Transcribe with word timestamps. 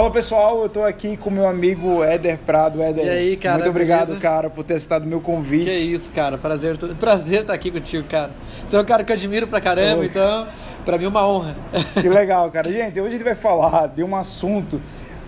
Fala 0.00 0.10
pessoal, 0.10 0.62
eu 0.62 0.68
tô 0.70 0.82
aqui 0.82 1.14
com 1.18 1.28
meu 1.28 1.46
amigo 1.46 2.02
Éder 2.02 2.38
Prado. 2.38 2.80
Éder, 2.80 3.04
E 3.04 3.08
aí, 3.10 3.36
cara, 3.36 3.58
muito 3.58 3.68
obrigado, 3.68 4.06
beleza? 4.06 4.18
cara, 4.18 4.48
por 4.48 4.64
ter 4.64 4.76
aceitado 4.76 5.04
meu 5.04 5.20
convite. 5.20 5.66
Que 5.66 5.76
isso, 5.76 6.10
cara. 6.12 6.38
Prazer, 6.38 6.78
prazer 6.98 7.42
estar 7.42 7.52
aqui 7.52 7.70
contigo, 7.70 8.08
cara. 8.08 8.30
Você 8.66 8.76
é 8.76 8.80
um 8.80 8.84
cara 8.86 9.04
que 9.04 9.12
eu 9.12 9.16
admiro 9.16 9.46
pra 9.46 9.60
caramba, 9.60 10.02
então, 10.02 10.48
pra 10.86 10.96
mim 10.96 11.04
é 11.04 11.08
uma 11.08 11.28
honra. 11.28 11.54
Que 12.00 12.08
legal, 12.08 12.50
cara. 12.50 12.72
Gente, 12.72 12.98
hoje 12.98 13.08
a 13.08 13.10
gente 13.10 13.24
vai 13.24 13.34
falar 13.34 13.88
de 13.88 14.02
um 14.02 14.16
assunto 14.16 14.80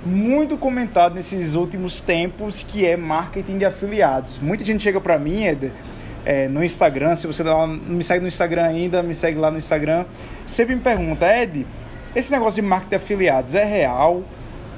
muito 0.06 0.56
comentado 0.56 1.16
nesses 1.16 1.54
últimos 1.54 2.00
tempos, 2.00 2.62
que 2.62 2.86
é 2.86 2.96
marketing 2.96 3.58
de 3.58 3.66
afiliados. 3.66 4.38
Muita 4.38 4.64
gente 4.64 4.82
chega 4.82 5.02
pra 5.02 5.18
mim, 5.18 5.44
Éder, 5.44 5.72
é, 6.24 6.48
no 6.48 6.64
Instagram, 6.64 7.14
se 7.14 7.26
você 7.26 7.42
não 7.42 7.66
me 7.66 8.02
segue 8.02 8.22
no 8.22 8.28
Instagram 8.28 8.64
ainda, 8.64 9.02
me 9.02 9.12
segue 9.12 9.38
lá 9.38 9.50
no 9.50 9.58
Instagram, 9.58 10.06
sempre 10.46 10.74
me 10.74 10.80
pergunta, 10.80 11.26
Ed, 11.30 11.66
esse 12.16 12.32
negócio 12.32 12.62
de 12.62 12.66
marketing 12.66 12.88
de 12.88 12.96
afiliados 12.96 13.54
é 13.54 13.64
real? 13.64 14.22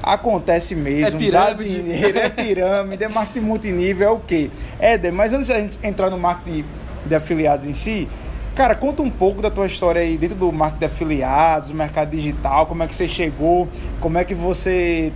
Acontece 0.07 0.75
mesmo, 0.75 1.16
É 1.16 1.18
pirâmide. 1.18 1.82
dinheiro, 1.82 2.18
é 2.18 2.29
pirâmide, 2.29 3.04
é 3.04 3.08
marketing 3.08 3.46
multinível, 3.46 4.08
é 4.08 4.11
o 4.11 4.18
quê? 4.18 4.50
Éder, 4.79 5.12
mas 5.12 5.32
antes 5.32 5.49
da 5.49 5.58
gente 5.58 5.79
entrar 5.82 6.11
no 6.11 6.18
marketing 6.18 6.64
de 7.07 7.14
afiliados 7.14 7.67
em 7.67 7.72
si, 7.72 8.07
cara, 8.54 8.75
conta 8.75 9.03
um 9.03 9.11
pouco 9.11 9.40
da 9.40 9.50
tua 9.50 9.67
história 9.67 10.03
aí 10.03 10.18
dentro 10.18 10.36
do 10.36 10.53
marketing 10.53 10.81
de 10.81 10.85
afiliados, 10.86 11.68
do 11.71 11.75
mercado 11.75 12.11
digital, 12.11 12.67
como 12.67 12.82
é 12.82 12.86
que 12.86 12.95
você 12.95 13.09
chegou, 13.09 13.67
como 14.00 14.18
é 14.18 14.25
que 14.25 14.35
você 14.35 15.11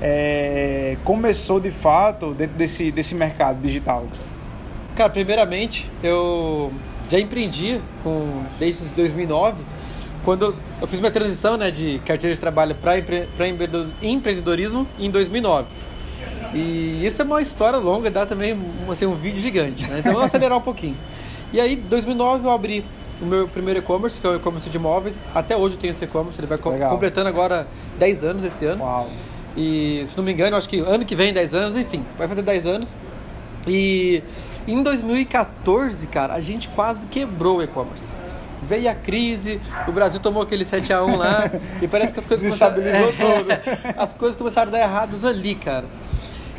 é, 0.00 0.96
começou 1.04 1.60
de 1.60 1.70
fato 1.70 2.32
dentro 2.32 2.56
desse, 2.56 2.90
desse 2.90 3.14
mercado 3.14 3.60
digital. 3.60 4.06
Cara, 4.96 5.10
primeiramente, 5.10 5.90
eu 6.02 6.72
já 7.10 7.18
empreendi 7.18 7.80
com, 8.02 8.42
desde 8.58 8.84
2009, 8.90 9.56
quando 10.30 10.54
eu 10.80 10.86
fiz 10.86 11.00
minha 11.00 11.10
transição 11.10 11.56
né, 11.56 11.72
de 11.72 12.00
carteira 12.06 12.32
de 12.32 12.40
trabalho 12.40 12.76
para 12.76 12.96
empre, 12.96 13.28
pra 13.36 13.48
empreendedorismo 13.48 14.86
em 14.96 15.10
2009. 15.10 15.66
E 16.54 17.04
isso 17.04 17.20
é 17.20 17.24
uma 17.24 17.42
história 17.42 17.80
longa, 17.80 18.08
dá 18.12 18.24
também 18.24 18.54
um, 18.54 18.92
assim, 18.92 19.06
um 19.06 19.16
vídeo 19.16 19.40
gigante. 19.40 19.84
Né? 19.88 19.98
Então, 19.98 20.12
vamos 20.12 20.26
acelerar 20.26 20.56
um 20.56 20.60
pouquinho. 20.60 20.94
E 21.52 21.60
aí, 21.60 21.72
em 21.72 21.80
2009, 21.80 22.46
eu 22.46 22.50
abri 22.52 22.84
o 23.20 23.26
meu 23.26 23.48
primeiro 23.48 23.80
e-commerce, 23.80 24.20
que 24.20 24.24
é 24.24 24.30
o 24.30 24.36
e-commerce 24.36 24.70
de 24.70 24.76
imóveis. 24.76 25.16
Até 25.34 25.56
hoje 25.56 25.74
eu 25.74 25.80
tenho 25.80 25.90
esse 25.90 26.04
e-commerce, 26.04 26.38
ele 26.38 26.46
vai 26.46 26.58
Legal. 26.64 26.92
completando 26.92 27.28
agora 27.28 27.66
10 27.98 28.22
anos 28.22 28.44
esse 28.44 28.64
ano. 28.64 28.84
Uau. 28.84 29.10
E 29.56 30.04
se 30.06 30.16
não 30.16 30.22
me 30.22 30.32
engano, 30.32 30.56
acho 30.56 30.68
que 30.68 30.78
ano 30.78 31.04
que 31.04 31.16
vem, 31.16 31.32
10 31.32 31.54
anos, 31.54 31.76
enfim, 31.76 32.04
vai 32.16 32.28
fazer 32.28 32.42
10 32.42 32.66
anos. 32.68 32.94
E 33.66 34.22
em 34.68 34.80
2014, 34.80 36.06
cara, 36.06 36.34
a 36.34 36.40
gente 36.40 36.68
quase 36.68 37.06
quebrou 37.06 37.58
o 37.58 37.62
e-commerce. 37.64 38.20
Veio 38.70 38.88
a 38.88 38.94
crise, 38.94 39.60
o 39.88 39.90
Brasil 39.90 40.20
tomou 40.20 40.44
aquele 40.44 40.64
7x1 40.64 41.16
lá 41.16 41.50
e 41.82 41.88
parece 41.88 42.14
que 42.14 42.20
as 42.20 42.26
coisas 42.26 42.44
Desestabilizou 42.44 43.08
tudo. 43.18 43.50
As 43.98 44.12
coisas 44.12 44.38
começaram 44.38 44.68
a 44.68 44.70
dar 44.70 44.78
erradas 44.78 45.24
ali, 45.24 45.56
cara. 45.56 45.86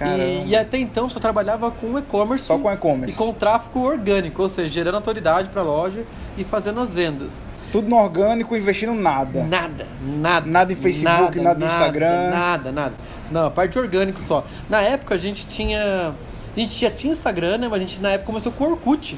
E, 0.02 0.50
e 0.50 0.56
até 0.58 0.78
então 0.78 1.08
só 1.08 1.22
trabalhava 1.22 1.72
com 1.72 1.98
e-commerce. 1.98 2.44
Só 2.44 2.58
com 2.58 2.70
e-commerce. 2.70 3.14
E 3.14 3.17
com 3.17 3.32
tráfego 3.34 3.80
orgânico, 3.80 4.42
ou 4.42 4.50
seja, 4.50 4.67
gerando 4.67 4.95
autoridade 4.95 5.48
para 5.48 5.62
a 5.62 5.64
loja 5.64 6.04
e 6.38 6.44
fazendo 6.44 6.82
as 6.82 6.94
vendas. 6.94 7.44
Tudo 7.72 7.88
no 7.88 7.95
orgânico, 7.95 8.58
investindo 8.58 8.94
nada. 8.94 9.45
Nada, 9.45 9.88
nada. 10.02 10.45
Nada 10.45 10.73
em 10.73 10.76
Facebook, 10.76 11.39
nada 11.39 11.59
no 11.59 11.66
Instagram. 11.66 12.30
Nada, 12.30 12.72
nada. 12.73 12.94
Não, 13.32 13.45
a 13.45 13.52
parte 13.52 13.80
orgânico 13.80 14.22
só. 14.22 14.45
Na 14.70 14.82
época 14.82 15.16
a 15.16 15.17
gente 15.17 15.45
tinha. 15.45 16.14
A 16.54 16.59
gente 16.59 16.78
já 16.78 16.92
tinha 16.92 17.14
Instagram, 17.14 17.59
né? 17.59 17.67
Mas 17.70 17.78
a 17.78 17.86
gente 17.86 18.02
na 18.02 18.09
época 18.09 18.26
começou 18.28 18.52
com 18.52 18.66
Orkut. 18.66 19.17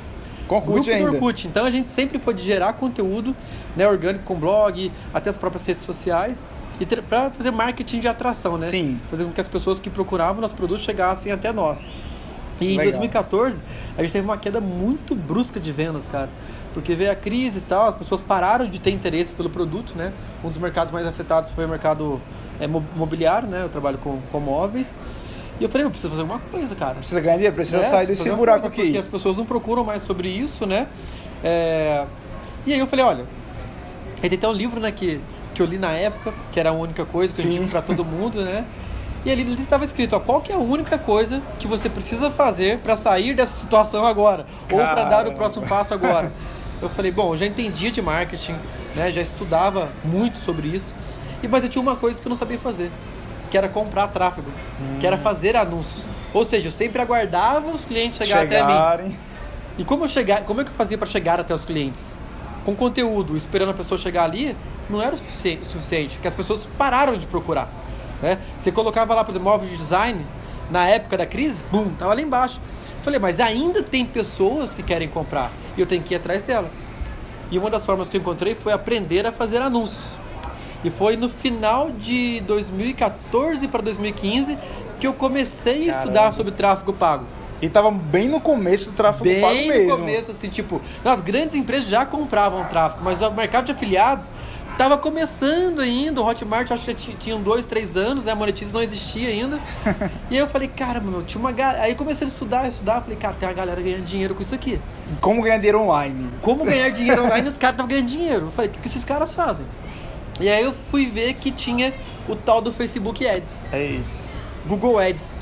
Com 0.62 0.72
Orkut 0.72 0.90
Grupo 0.90 0.92
ainda. 1.06 1.12
Orkut. 1.12 1.48
Então 1.48 1.66
a 1.66 1.72
gente 1.72 1.90
sempre 1.90 2.20
foi 2.20 2.34
de 2.34 2.44
gerar 2.44 2.74
conteúdo 2.74 3.36
né, 3.76 3.88
orgânico 3.88 4.24
com 4.26 4.36
blog, 4.36 4.92
até 5.14 5.30
as 5.30 5.38
próprias 5.38 5.66
redes 5.66 5.84
sociais. 5.84 6.46
E 6.80 6.86
para 6.86 7.30
fazer 7.30 7.52
marketing 7.52 8.00
de 8.00 8.08
atração, 8.08 8.58
né? 8.58 8.68
Sim. 8.68 9.00
Fazer 9.10 9.24
com 9.26 9.32
que 9.32 9.40
as 9.42 9.48
pessoas 9.48 9.80
que 9.80 9.90
procuravam 9.90 10.42
nossos 10.42 10.58
produtos 10.58 10.84
chegassem 10.84 11.32
até 11.32 11.54
nós. 11.54 11.82
E 12.60 12.66
em 12.66 12.78
Legal. 12.78 12.92
2014, 12.94 13.64
a 13.98 14.02
gente 14.02 14.12
teve 14.12 14.26
uma 14.26 14.38
queda 14.38 14.60
muito 14.60 15.16
brusca 15.16 15.60
de 15.60 15.72
vendas, 15.72 16.08
cara. 16.08 16.30
Porque 16.74 16.96
veio 16.96 17.12
a 17.12 17.16
crise 17.16 17.60
e 17.60 17.62
tal, 17.62 17.88
as 17.88 17.96
pessoas 17.96 18.22
pararam 18.22 18.68
de 18.68 18.80
ter 18.80 18.90
interesse 18.92 19.34
pelo 19.34 19.50
produto, 19.50 19.94
né? 19.96 20.12
Um 20.44 20.50
dos 20.50 20.58
mercados 20.58 20.92
mais 20.92 21.06
afetados 21.06 21.52
foi 21.52 21.66
o 21.66 21.70
mercado 21.70 22.20
é, 22.60 22.66
mo- 22.66 22.84
imobiliário, 22.96 23.48
né? 23.48 23.62
Eu 23.64 23.70
trabalho 23.70 24.00
com, 24.00 24.20
com 24.32 24.40
móveis. 24.40 24.98
E 25.60 25.64
eu 25.64 25.70
falei, 25.70 25.86
eu 25.86 25.92
preciso 25.92 26.10
fazer 26.10 26.22
alguma 26.22 26.40
coisa, 26.40 26.76
cara. 26.76 26.96
Precisa 26.96 27.22
ganhar 27.22 27.36
dinheiro, 27.36 27.56
precisa 27.56 27.80
É, 27.80 27.84
sair 27.84 28.08
desse 28.08 28.30
buraco 28.30 28.62
coisa, 28.62 28.68
aqui. 28.74 28.82
Porque 28.84 28.98
as 28.98 29.08
pessoas 29.08 29.38
não 29.38 29.46
procuram 29.46 29.84
mais 29.84 30.02
sobre 30.04 30.28
isso, 30.30 30.66
né? 30.66 30.88
É, 31.44 32.06
E 32.66 32.74
aí 32.74 32.80
eu 32.80 32.88
falei, 32.88 33.06
olha, 33.06 33.26
aí 34.22 34.30
tem 34.30 34.38
até 34.38 34.48
um 34.48 34.54
livro, 34.54 34.80
né, 34.80 34.92
que, 34.92 35.20
que 35.54 35.62
eu 35.62 35.66
li 35.66 35.78
na 35.78 35.92
época, 35.92 36.34
que 36.52 36.60
era 36.60 36.70
a 36.70 36.74
única 36.74 37.06
coisa 37.06 37.34
que 37.34 37.42
eu 37.42 37.44
Sim. 37.46 37.52
indico 37.52 37.68
pra 37.70 37.82
todo 37.82 38.04
mundo, 38.04 38.44
né? 38.44 38.66
E 39.26 39.32
ali 39.32 39.54
estava 39.62 39.86
escrito, 39.86 40.16
ó, 40.16 40.20
qual 40.20 40.42
que 40.42 40.52
é 40.52 40.56
a 40.56 40.60
única 40.60 40.98
coisa 40.98 41.42
que 41.60 41.66
você 41.68 41.88
precisa 41.90 42.30
fazer 42.30 42.80
para 42.80 42.96
sair 42.98 43.34
dessa 43.34 43.54
situação 43.54 44.06
agora? 44.06 44.46
Ou 44.72 44.80
para 44.80 45.04
dar 45.06 45.28
o 45.28 45.34
próximo 45.34 45.66
passo 45.68 45.94
agora? 45.94 46.32
Eu 46.82 46.90
falei, 46.90 47.12
bom, 47.12 47.32
eu 47.34 47.38
já 47.38 47.46
entendia 47.46 47.90
de 47.92 48.02
marketing, 48.02 48.56
né? 48.96 49.12
Já 49.12 49.22
estudava 49.22 49.90
muito 50.04 50.40
sobre 50.40 50.68
isso. 50.68 50.94
E 51.42 51.48
mas 51.48 51.64
eu 51.64 51.70
tinha 51.70 51.82
uma 51.82 51.96
coisa 51.96 52.22
que 52.22 52.28
eu 52.28 52.30
não 52.30 52.36
sabia 52.36 52.58
fazer, 52.60 52.92
que 53.54 53.58
era 53.60 53.70
comprar 53.70 54.08
tráfego, 54.08 54.50
que 55.00 55.06
Hum. 55.06 55.08
era 55.08 55.16
fazer 55.16 55.56
anúncios. 55.56 56.08
Ou 56.34 56.44
seja, 56.44 56.70
eu 56.70 56.72
sempre 56.72 57.00
aguardava 57.00 57.70
os 57.70 57.86
clientes 57.86 58.18
chegar 58.18 58.46
até 58.46 58.64
mim. 59.04 59.16
E 59.78 59.84
como 59.86 60.06
eu 60.06 60.08
chegar, 60.08 60.42
como 60.42 60.62
é 60.62 60.64
que 60.64 60.72
eu 60.72 60.76
fazia 60.76 60.98
para 60.98 61.06
chegar 61.06 61.40
até 61.40 61.54
os 61.54 61.64
clientes? 61.64 62.16
Com 62.66 62.76
conteúdo, 62.76 63.38
esperando 63.38 63.70
a 63.70 63.74
pessoa 63.76 63.96
chegar 63.96 64.24
ali, 64.24 64.58
não 64.90 65.00
era 65.00 65.14
o 65.14 65.18
sufici- 65.20 65.60
o 65.62 65.66
suficiente, 65.66 66.16
porque 66.16 66.28
as 66.28 66.34
pessoas 66.34 66.68
pararam 66.80 67.16
de 67.16 67.28
procurar. 67.28 67.70
Né? 68.24 68.40
Você 68.58 68.72
colocava 68.72 69.14
lá, 69.14 69.24
por 69.24 69.30
exemplo, 69.34 69.48
móvel 69.52 69.70
de 69.70 69.78
design, 69.78 70.26
na 70.72 70.88
época 70.88 71.16
da 71.16 71.26
crise, 71.28 71.64
bum, 71.72 71.90
tava 71.94 72.16
lá 72.16 72.22
embaixo. 72.22 72.60
Falei, 73.04 73.20
mas 73.20 73.40
ainda 73.40 73.84
tem 73.84 74.04
pessoas 74.04 74.74
que 74.74 74.82
querem 74.82 75.08
comprar 75.08 75.52
e 75.78 75.80
eu 75.82 75.86
tenho 75.86 76.02
que 76.02 76.16
ir 76.16 76.18
atrás 76.18 76.42
delas. 76.42 76.78
E 77.52 77.60
uma 77.60 77.70
das 77.70 77.86
formas 77.86 78.10
que 78.10 78.18
eu 78.18 78.22
encontrei 78.22 78.56
foi 78.56 78.74
aprender 78.74 79.28
a 79.28 79.32
fazer 79.32 79.62
anúncios. 79.62 80.18
E 80.84 80.90
foi 80.90 81.16
no 81.16 81.30
final 81.30 81.90
de 81.92 82.42
2014 82.42 83.68
para 83.68 83.82
2015 83.82 84.58
que 85.00 85.08
eu 85.08 85.14
comecei 85.14 85.90
a 85.90 85.94
Caramba. 85.94 86.00
estudar 86.00 86.34
sobre 86.34 86.52
tráfego 86.54 86.94
pago. 86.94 87.26
E 87.62 87.70
tava 87.70 87.90
bem 87.92 88.28
no 88.28 88.42
começo 88.42 88.92
do 88.92 88.96
tráfego 88.96 89.24
Bem 89.24 89.42
pago 89.42 89.54
no 89.56 89.68
mesmo. 89.68 89.98
começo, 89.98 90.32
assim, 90.32 90.50
tipo, 90.50 90.82
as 91.04 91.22
grandes 91.22 91.56
empresas 91.56 91.88
já 91.88 92.06
compravam 92.06 92.66
tráfego, 92.66 93.02
mas 93.04 93.22
o 93.22 93.32
mercado 93.32 93.66
de 93.68 93.72
afiliados 93.72 94.30
tava 94.78 94.98
começando 94.98 95.80
ainda. 95.80 96.20
O 96.22 96.26
Hotmart 96.28 96.70
acho 96.72 96.84
que 96.84 96.92
já 96.92 96.98
ti- 96.98 97.16
tinha 97.18 97.38
dois, 97.38 97.66
três 97.66 97.96
anos, 97.96 98.26
né? 98.26 98.34
A 98.34 98.36
Monetize 98.36 98.74
não 98.74 98.82
existia 98.84 99.30
ainda. 99.30 99.60
e 100.30 100.34
aí 100.36 100.38
eu 100.40 100.48
falei, 100.48 100.68
cara, 100.68 101.00
meu, 101.00 101.22
tinha 101.24 101.40
uma 101.40 101.54
galera. 101.54 101.84
Aí 101.84 101.96
comecei 101.96 102.28
a 102.28 102.30
estudar, 102.30 102.68
estudar. 102.68 103.00
Falei, 103.02 103.16
cara, 103.16 103.34
tem 103.40 103.48
uma 103.48 103.56
galera 103.56 103.82
ganhando 103.82 104.04
dinheiro 104.04 104.36
com 104.36 104.42
isso 104.42 104.54
aqui. 104.56 104.78
Como 105.22 105.42
ganhar 105.42 105.56
dinheiro 105.58 105.80
online. 105.82 106.30
Como 106.42 106.66
ganhar 106.66 106.90
dinheiro 106.90 107.24
online? 107.24 107.48
Os 107.48 107.56
caras 107.58 107.76
estavam 107.76 107.88
ganhando 107.90 108.08
dinheiro. 108.08 108.48
Eu 108.48 108.52
falei, 108.52 108.70
o 108.70 108.74
que 108.74 108.80
que 108.82 108.88
esses 108.88 109.06
caras 109.06 109.34
fazem? 109.34 109.66
E 110.40 110.50
aí 110.50 110.64
eu 110.64 110.74
fui 110.74 111.06
ver 111.06 111.34
que 111.36 111.52
tinha 111.52 111.94
o 112.28 112.36
tal 112.36 112.62
do 112.62 112.72
Facebook 112.74 113.26
Ads. 113.28 113.66
Aí. 113.72 114.02
Google 114.68 114.98
Ads. 115.00 115.40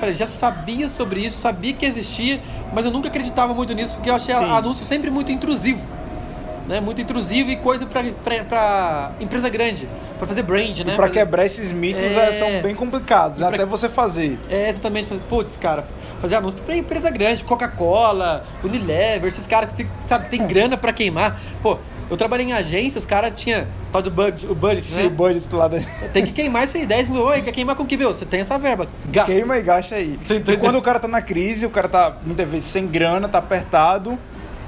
Falei, 0.00 0.14
já 0.14 0.26
sabia 0.26 0.88
sobre 0.88 1.20
isso, 1.24 1.38
sabia 1.38 1.72
que 1.72 1.84
existia, 1.86 2.40
mas 2.72 2.84
eu 2.84 2.90
nunca 2.90 3.08
acreditava 3.08 3.54
muito 3.54 3.72
nisso, 3.72 3.94
porque 3.94 4.10
eu 4.10 4.14
achei 4.16 4.34
Sim. 4.34 4.44
anúncio 4.50 4.84
sempre 4.84 5.10
muito 5.10 5.30
intrusivo. 5.30 5.86
Né? 6.66 6.80
Muito 6.80 7.00
intrusivo 7.00 7.50
e 7.50 7.56
coisa 7.56 7.86
pra 7.86 8.02
empresa 9.20 9.48
grande, 9.48 9.88
pra 10.18 10.26
fazer 10.28 10.42
brand, 10.42 10.76
né? 10.78 10.94
Pra 10.94 11.08
Fazer- 11.08 11.12
quebrar 11.20 11.44
esses 11.44 11.72
mitos 11.72 12.02
É. 12.04 12.28
é, 12.28 12.32
são 12.32 12.62
bem 12.62 12.74
complicados, 12.74 13.38
pra- 13.38 13.48
até 13.48 13.64
você 13.66 13.88
fazer. 13.88 14.38
É, 14.48 14.70
exatamente. 14.70 15.08
Fazer, 15.08 15.20
Putz, 15.28 15.56
cara, 15.56 15.84
fazer 16.20 16.36
anúncio 16.36 16.60
pra 16.64 16.76
empresa 16.76 17.10
grande, 17.10 17.42
Coca-Cola, 17.44 18.44
Unilever, 18.62 19.26
esses 19.28 19.46
caras 19.46 19.72
que 19.72 19.86
sabe, 20.06 20.28
tem 20.28 20.40
grana 20.46 20.76
pra 20.76 20.92
queimar. 20.92 21.40
Pô, 21.60 21.78
eu 22.12 22.16
trabalhei 22.18 22.44
em 22.44 22.52
agência, 22.52 22.98
os 22.98 23.06
caras 23.06 23.32
tinham 23.34 23.66
tal 23.90 24.02
do 24.02 24.10
budget, 24.10 24.46
o 24.46 24.54
budget, 24.54 24.86
Se 24.86 24.96
né? 24.96 25.06
o 25.06 25.10
budget 25.10 25.46
lá 25.54 25.66
da... 25.66 25.80
Tem 26.12 26.22
que 26.26 26.30
queimar 26.30 26.64
isso 26.64 26.76
aí, 26.76 26.84
10 26.84 27.08
mil, 27.08 27.22
oi, 27.22 27.40
quer 27.40 27.52
queimar 27.52 27.74
com 27.74 27.86
que, 27.86 27.96
meu? 27.96 28.12
Você 28.12 28.26
tem 28.26 28.40
essa 28.40 28.58
verba, 28.58 28.86
gasta. 29.06 29.32
Queima 29.32 29.56
e 29.56 29.62
gasta 29.62 29.94
aí. 29.94 30.18
E 30.46 30.56
quando 30.58 30.76
o 30.76 30.82
cara 30.82 31.00
tá 31.00 31.08
na 31.08 31.22
crise, 31.22 31.64
o 31.64 31.70
cara 31.70 31.88
tá 31.88 32.18
muitas 32.22 32.46
vezes 32.46 32.66
sem 32.66 32.86
grana, 32.86 33.30
tá 33.30 33.38
apertado, 33.38 34.18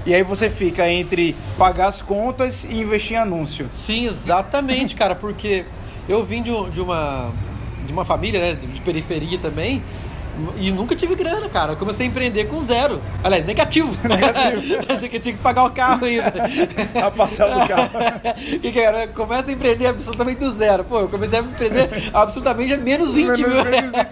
e 0.07 0.15
aí 0.15 0.23
você 0.23 0.49
fica 0.49 0.89
entre 0.91 1.37
pagar 1.59 1.89
as 1.89 2.01
contas 2.01 2.65
e 2.65 2.81
investir 2.81 3.19
em 3.19 3.21
anúncio. 3.21 3.69
Sim, 3.71 4.07
exatamente, 4.07 4.95
cara, 4.97 5.15
porque 5.15 5.67
eu 6.09 6.25
vim 6.25 6.43
de, 6.43 6.51
de 6.71 6.81
uma 6.81 7.31
de 7.87 7.93
uma 7.93 8.07
família, 8.07 8.41
né, 8.41 8.59
de 8.75 8.81
periferia 8.81 9.39
também, 9.39 9.83
e 10.57 10.71
nunca 10.71 10.95
tive 10.97 11.15
grana, 11.15 11.49
cara. 11.49 11.73
Eu 11.73 11.77
comecei 11.77 12.07
a 12.07 12.09
empreender 12.09 12.45
com 12.45 12.61
zero. 12.61 13.01
Aliás, 13.23 13.45
negativo. 13.47 13.97
Negativo. 14.07 14.99
que 15.09 15.17
eu 15.17 15.21
tinha 15.21 15.35
que 15.35 15.41
pagar 15.43 15.65
o 15.65 15.71
carro 15.71 16.05
ainda. 16.07 16.33
A 17.05 17.11
parcela 17.11 17.61
do 17.63 17.69
carro. 17.69 17.91
que 18.61 18.73
que 18.73 18.81
era? 18.81 19.07
Começa 19.09 19.51
a 19.51 19.53
empreender 19.53 19.87
absolutamente 19.87 20.41
do 20.41 20.51
zero. 20.51 20.85
Pô, 20.85 21.01
eu 21.01 21.09
comecei 21.09 21.39
a 21.39 21.43
empreender 21.43 21.89
absolutamente 22.13 22.73
a 22.73 22.77
menos 22.79 23.13
20 23.13 23.25
Menos- 23.27 23.39
mil. 23.41 23.65
menos 23.65 23.91
20 23.91 24.05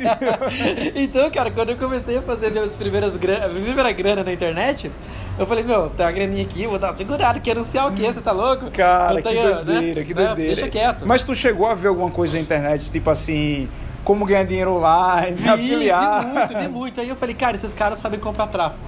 mil. 0.93 1.03
então, 1.03 1.31
cara, 1.31 1.51
quando 1.51 1.71
eu 1.71 1.77
comecei 1.77 2.17
a 2.19 2.23
fazer 2.23 2.51
minhas 2.51 2.77
primeiras 2.77 3.17
grana, 3.17 3.47
a 3.47 3.49
primeira 3.49 3.93
grana 3.93 4.25
na 4.25 4.33
internet, 4.33 4.91
Eu 5.39 5.47
falei, 5.47 5.65
meu, 5.65 5.89
tem 5.89 6.05
uma 6.05 6.13
graninha 6.13 6.43
aqui, 6.43 6.67
vou 6.67 6.79
dar 6.79 6.89
uma 6.91 6.97
segurada, 6.97 7.41
que 7.41 7.51
anunciar 7.51 7.89
o 7.89 7.93
quê? 7.93 8.03
Você 8.13 8.21
tá 8.21 8.33
louco? 8.33 8.71
Cara, 8.71 9.15
Eu 9.19 9.23
que 9.23 9.29
tenho, 9.31 9.65
doideira, 9.65 10.01
né? 10.01 10.07
que 10.07 10.15
Né? 10.15 10.27
doideira. 10.27 10.55
Deixa 10.57 10.69
quieto. 10.69 11.05
Mas 11.07 11.23
tu 11.23 11.35
chegou 11.35 11.67
a 11.67 11.75
ver 11.75 11.89
alguma 11.89 12.11
coisa 12.11 12.35
na 12.35 12.41
internet, 12.41 12.93
tipo 12.93 13.09
assim, 13.09 13.67
como 14.05 14.25
ganhar 14.25 14.45
dinheiro 14.45 14.73
online, 14.73 15.35
vi, 15.37 15.49
afiliar? 15.49 16.25
vi 16.25 16.33
muito, 16.33 16.59
vi 16.59 16.69
muito. 16.69 17.01
Aí 17.01 17.09
eu 17.09 17.17
falei, 17.17 17.35
cara, 17.35 17.57
esses 17.57 17.73
caras 17.73 17.99
sabem 17.99 18.19
comprar 18.19 18.47
tráfego. 18.49 18.83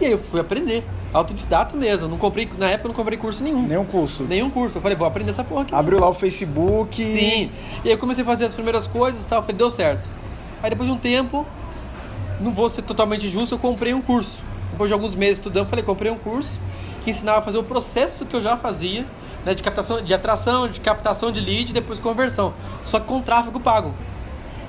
E 0.00 0.06
aí 0.06 0.12
eu 0.12 0.18
fui 0.18 0.40
aprender. 0.40 0.84
Autodidata 1.12 1.76
mesmo. 1.76 2.08
Não 2.08 2.18
comprei, 2.18 2.50
na 2.58 2.70
época 2.70 2.86
eu 2.86 2.88
não 2.88 2.96
comprei 2.96 3.16
curso 3.16 3.44
nenhum. 3.44 3.62
Nenhum 3.62 3.84
curso. 3.84 4.24
Nenhum 4.24 4.50
curso. 4.50 4.78
Eu 4.78 4.82
falei, 4.82 4.96
vou 4.96 5.06
aprender 5.06 5.30
essa 5.30 5.44
porra 5.44 5.62
aqui. 5.62 5.74
Abriu 5.74 6.00
lá 6.00 6.08
o 6.08 6.14
Facebook. 6.14 7.02
Sim. 7.02 7.50
E 7.84 7.88
aí 7.88 7.94
eu 7.94 7.98
comecei 7.98 8.24
a 8.24 8.26
fazer 8.26 8.46
as 8.46 8.54
primeiras 8.54 8.86
coisas 8.86 9.22
e 9.22 9.26
tal. 9.26 9.40
Falei, 9.40 9.56
deu 9.56 9.70
certo. 9.70 10.08
Aí 10.62 10.70
depois 10.70 10.88
de 10.88 10.94
um 10.94 10.98
tempo, 10.98 11.46
não 12.40 12.52
vou 12.52 12.68
ser 12.68 12.82
totalmente 12.82 13.28
justo, 13.30 13.54
eu 13.54 13.58
comprei 13.58 13.94
um 13.94 14.02
curso. 14.02 14.42
Depois 14.70 14.88
de 14.88 14.94
alguns 14.94 15.14
meses 15.14 15.38
estudando, 15.38 15.68
falei, 15.68 15.84
comprei 15.84 16.10
um 16.10 16.18
curso 16.18 16.58
que 17.04 17.10
ensinava 17.10 17.38
a 17.38 17.42
fazer 17.42 17.58
o 17.58 17.62
processo 17.62 18.24
que 18.24 18.34
eu 18.34 18.40
já 18.40 18.56
fazia, 18.56 19.06
né, 19.44 19.54
de 19.54 19.62
captação, 19.62 20.02
de 20.02 20.12
atração, 20.12 20.66
de 20.66 20.80
captação 20.80 21.30
de 21.30 21.38
lead 21.38 21.70
e 21.70 21.72
depois 21.72 21.98
conversão. 21.98 22.54
Só 22.82 22.98
que 22.98 23.06
com 23.06 23.20
tráfego 23.20 23.60
pago. 23.60 23.94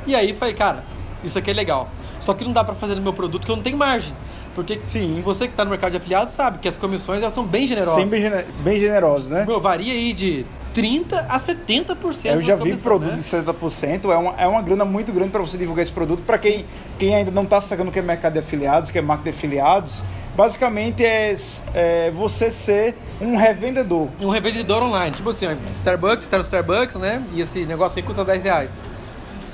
E 0.05 0.15
aí 0.15 0.33
falei, 0.33 0.53
cara, 0.53 0.83
isso 1.23 1.37
aqui 1.37 1.51
é 1.51 1.53
legal. 1.53 1.89
Só 2.19 2.33
que 2.33 2.43
não 2.43 2.51
dá 2.53 2.63
pra 2.63 2.75
fazer 2.75 2.95
no 2.95 3.01
meu 3.01 3.13
produto 3.13 3.45
que 3.45 3.51
eu 3.51 3.55
não 3.55 3.63
tenho 3.63 3.77
margem. 3.77 4.13
Porque 4.53 4.79
Sim. 4.81 5.21
você 5.23 5.47
que 5.47 5.53
está 5.53 5.65
no 5.65 5.69
mercado 5.71 5.91
de 5.91 5.97
afiliados 5.97 6.33
sabe 6.33 6.59
que 6.59 6.67
as 6.67 6.77
comissões 6.77 7.21
elas 7.21 7.33
são 7.33 7.43
bem 7.45 7.67
generosas. 7.67 8.03
Sempre 8.03 8.21
gene- 8.21 8.45
bem 8.63 8.79
generosos, 8.79 9.29
né? 9.29 9.43
Meu, 9.45 9.59
varia 9.59 9.91
aí 9.91 10.13
de 10.13 10.45
30% 10.73 11.13
a 11.27 11.37
70%. 11.39 12.35
Eu 12.35 12.41
já 12.41 12.55
vi 12.55 12.61
comissão, 12.61 12.83
produto 12.83 13.11
né? 13.11 13.17
de 13.17 13.23
70%, 13.23 14.09
é 14.11 14.15
uma, 14.17 14.33
é 14.37 14.47
uma 14.47 14.61
grana 14.61 14.85
muito 14.85 15.11
grande 15.11 15.29
para 15.29 15.41
você 15.41 15.57
divulgar 15.57 15.83
esse 15.83 15.91
produto. 15.91 16.23
Para 16.23 16.37
quem, 16.37 16.65
quem 16.97 17.13
ainda 17.13 17.31
não 17.31 17.43
está 17.43 17.59
sacando 17.59 17.89
o 17.89 17.91
que 17.93 17.99
é 17.99 18.01
mercado 18.01 18.33
de 18.33 18.39
afiliados, 18.39 18.89
o 18.89 18.91
que 18.93 18.97
é 18.97 19.01
marketing 19.01 19.31
de 19.31 19.37
afiliados, 19.37 20.03
basicamente 20.37 21.03
é, 21.03 21.35
é 21.73 22.11
você 22.11 22.49
ser 22.49 22.95
um 23.19 23.35
revendedor. 23.35 24.07
um 24.21 24.29
revendedor 24.29 24.83
online. 24.83 25.13
Tipo 25.15 25.31
assim, 25.31 25.47
Starbucks, 25.73 26.27
tá 26.29 26.37
no 26.37 26.43
Starbucks, 26.43 26.95
né? 26.95 27.21
E 27.33 27.41
esse 27.41 27.65
negócio 27.65 27.97
aí 27.99 28.03
custa 28.03 28.23
10 28.23 28.43
reais. 28.45 28.81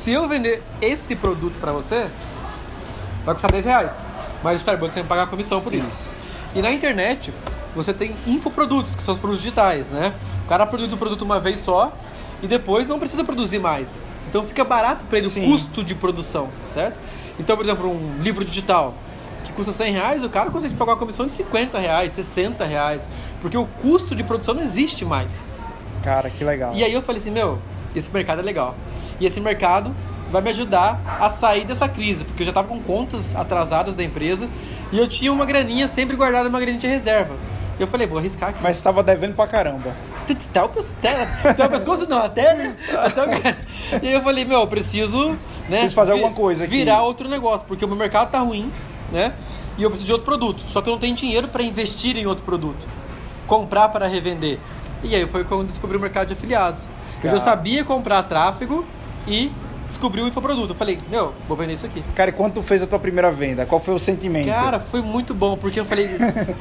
Se 0.01 0.11
eu 0.11 0.27
vender 0.27 0.63
esse 0.81 1.15
produto 1.15 1.59
pra 1.61 1.71
você, 1.71 2.09
vai 3.23 3.35
custar 3.35 3.51
10 3.51 3.65
reais. 3.65 3.97
Mas 4.43 4.55
o 4.55 4.57
Starbucks 4.57 4.95
tem 4.95 5.03
que 5.03 5.09
pagar 5.09 5.23
a 5.23 5.27
comissão 5.27 5.61
por 5.61 5.75
isso. 5.75 5.91
Isso. 5.91 6.15
E 6.55 6.61
na 6.63 6.71
internet, 6.71 7.31
você 7.75 7.93
tem 7.93 8.15
infoprodutos, 8.25 8.95
que 8.95 9.03
são 9.03 9.13
os 9.13 9.19
produtos 9.19 9.43
digitais, 9.43 9.91
né? 9.91 10.11
O 10.43 10.49
cara 10.49 10.65
produz 10.65 10.91
o 10.91 10.97
produto 10.97 11.21
uma 11.21 11.39
vez 11.39 11.59
só 11.59 11.93
e 12.41 12.47
depois 12.47 12.87
não 12.87 12.97
precisa 12.97 13.23
produzir 13.23 13.59
mais. 13.59 14.01
Então 14.27 14.43
fica 14.43 14.63
barato 14.63 15.05
para 15.05 15.19
ele 15.19 15.29
Sim. 15.29 15.45
o 15.45 15.51
custo 15.51 15.83
de 15.83 15.93
produção, 15.93 16.49
certo? 16.73 16.97
Então, 17.39 17.55
por 17.55 17.63
exemplo, 17.63 17.87
um 17.87 18.23
livro 18.23 18.43
digital 18.43 18.95
que 19.43 19.53
custa 19.53 19.71
100 19.71 19.93
reais, 19.93 20.23
o 20.23 20.29
cara 20.31 20.49
consegue 20.49 20.73
pagar 20.73 20.93
uma 20.93 20.97
comissão 20.97 21.27
de 21.27 21.33
50 21.33 21.77
reais, 21.77 22.13
60 22.13 22.65
reais, 22.65 23.07
porque 23.39 23.55
o 23.55 23.67
custo 23.83 24.15
de 24.15 24.23
produção 24.23 24.55
não 24.55 24.63
existe 24.63 25.05
mais. 25.05 25.45
Cara, 26.01 26.27
que 26.31 26.43
legal. 26.43 26.73
E 26.73 26.83
aí 26.83 26.91
eu 26.91 27.03
falei 27.03 27.21
assim, 27.21 27.29
meu, 27.29 27.59
esse 27.95 28.11
mercado 28.11 28.39
é 28.39 28.43
legal. 28.43 28.75
E 29.21 29.25
esse 29.27 29.39
mercado 29.39 29.95
vai 30.31 30.41
me 30.41 30.49
ajudar 30.49 30.99
a 31.19 31.29
sair 31.29 31.63
dessa 31.63 31.87
crise, 31.87 32.25
porque 32.25 32.41
eu 32.41 32.47
já 32.47 32.51
tava 32.51 32.67
com 32.67 32.81
contas 32.81 33.35
atrasadas 33.35 33.93
da 33.93 34.03
empresa 34.03 34.49
e 34.91 34.97
eu 34.97 35.07
tinha 35.07 35.31
uma 35.31 35.45
graninha 35.45 35.87
sempre 35.87 36.15
guardada, 36.15 36.49
uma 36.49 36.59
graninha 36.59 36.79
de 36.79 36.87
reserva. 36.87 37.35
E 37.77 37.83
eu 37.83 37.87
falei, 37.87 38.07
vou 38.07 38.17
arriscar 38.17 38.49
aqui. 38.49 38.59
Mas 38.63 38.77
estava 38.77 39.03
devendo 39.03 39.35
pra 39.35 39.47
caramba. 39.47 39.95
Até 40.27 40.63
o 40.63 40.69
pescoço, 40.69 40.95
até, 40.97 41.49
até 41.49 41.65
o 41.65 41.69
pescoço 41.69 42.09
não, 42.09 42.17
até, 42.17 42.55
né? 42.55 42.75
Até 42.97 43.21
o... 43.21 43.29
E 44.01 44.07
aí 44.07 44.13
eu 44.13 44.23
falei, 44.23 44.43
meu, 44.43 44.61
eu 44.61 44.67
preciso, 44.67 45.29
né? 45.29 45.37
Preciso 45.69 45.95
fazer 45.95 46.13
alguma 46.13 46.31
coisa 46.31 46.63
aqui. 46.63 46.77
Virar 46.77 47.03
outro 47.03 47.29
negócio, 47.29 47.67
porque 47.67 47.85
o 47.85 47.87
meu 47.87 47.97
mercado 47.97 48.31
tá 48.31 48.39
ruim, 48.39 48.71
né? 49.11 49.33
E 49.77 49.83
eu 49.83 49.89
preciso 49.89 50.07
de 50.07 50.13
outro 50.13 50.25
produto. 50.25 50.63
Só 50.69 50.81
que 50.81 50.89
eu 50.89 50.93
não 50.93 50.99
tenho 50.99 51.15
dinheiro 51.15 51.47
para 51.47 51.61
investir 51.61 52.17
em 52.17 52.25
outro 52.25 52.43
produto. 52.43 52.87
Comprar 53.45 53.89
para 53.89 54.07
revender. 54.07 54.57
E 55.03 55.13
aí 55.13 55.27
foi 55.27 55.43
quando 55.43 55.61
eu 55.61 55.67
descobri 55.67 55.95
o 55.95 55.99
mercado 55.99 56.27
de 56.27 56.33
afiliados. 56.33 56.87
Eu 57.17 57.23
Cara. 57.23 57.37
já 57.37 57.43
sabia 57.43 57.83
comprar 57.83 58.23
tráfego 58.23 58.83
e 59.27 59.51
descobri 59.87 60.21
o 60.21 60.27
infoproduto. 60.27 60.71
Eu 60.71 60.77
falei, 60.77 60.97
meu, 61.09 61.33
vou 61.49 61.57
vender 61.57 61.73
isso 61.73 61.85
aqui. 61.85 62.01
Cara, 62.15 62.29
e 62.29 62.33
quando 62.33 62.53
tu 62.53 62.61
fez 62.63 62.81
a 62.81 62.87
tua 62.87 62.97
primeira 62.97 63.29
venda, 63.29 63.65
qual 63.65 63.79
foi 63.79 63.93
o 63.93 63.99
sentimento? 63.99 64.47
Cara, 64.47 64.79
foi 64.79 65.01
muito 65.01 65.33
bom, 65.33 65.57
porque 65.57 65.79
eu 65.81 65.85
falei, 65.85 66.09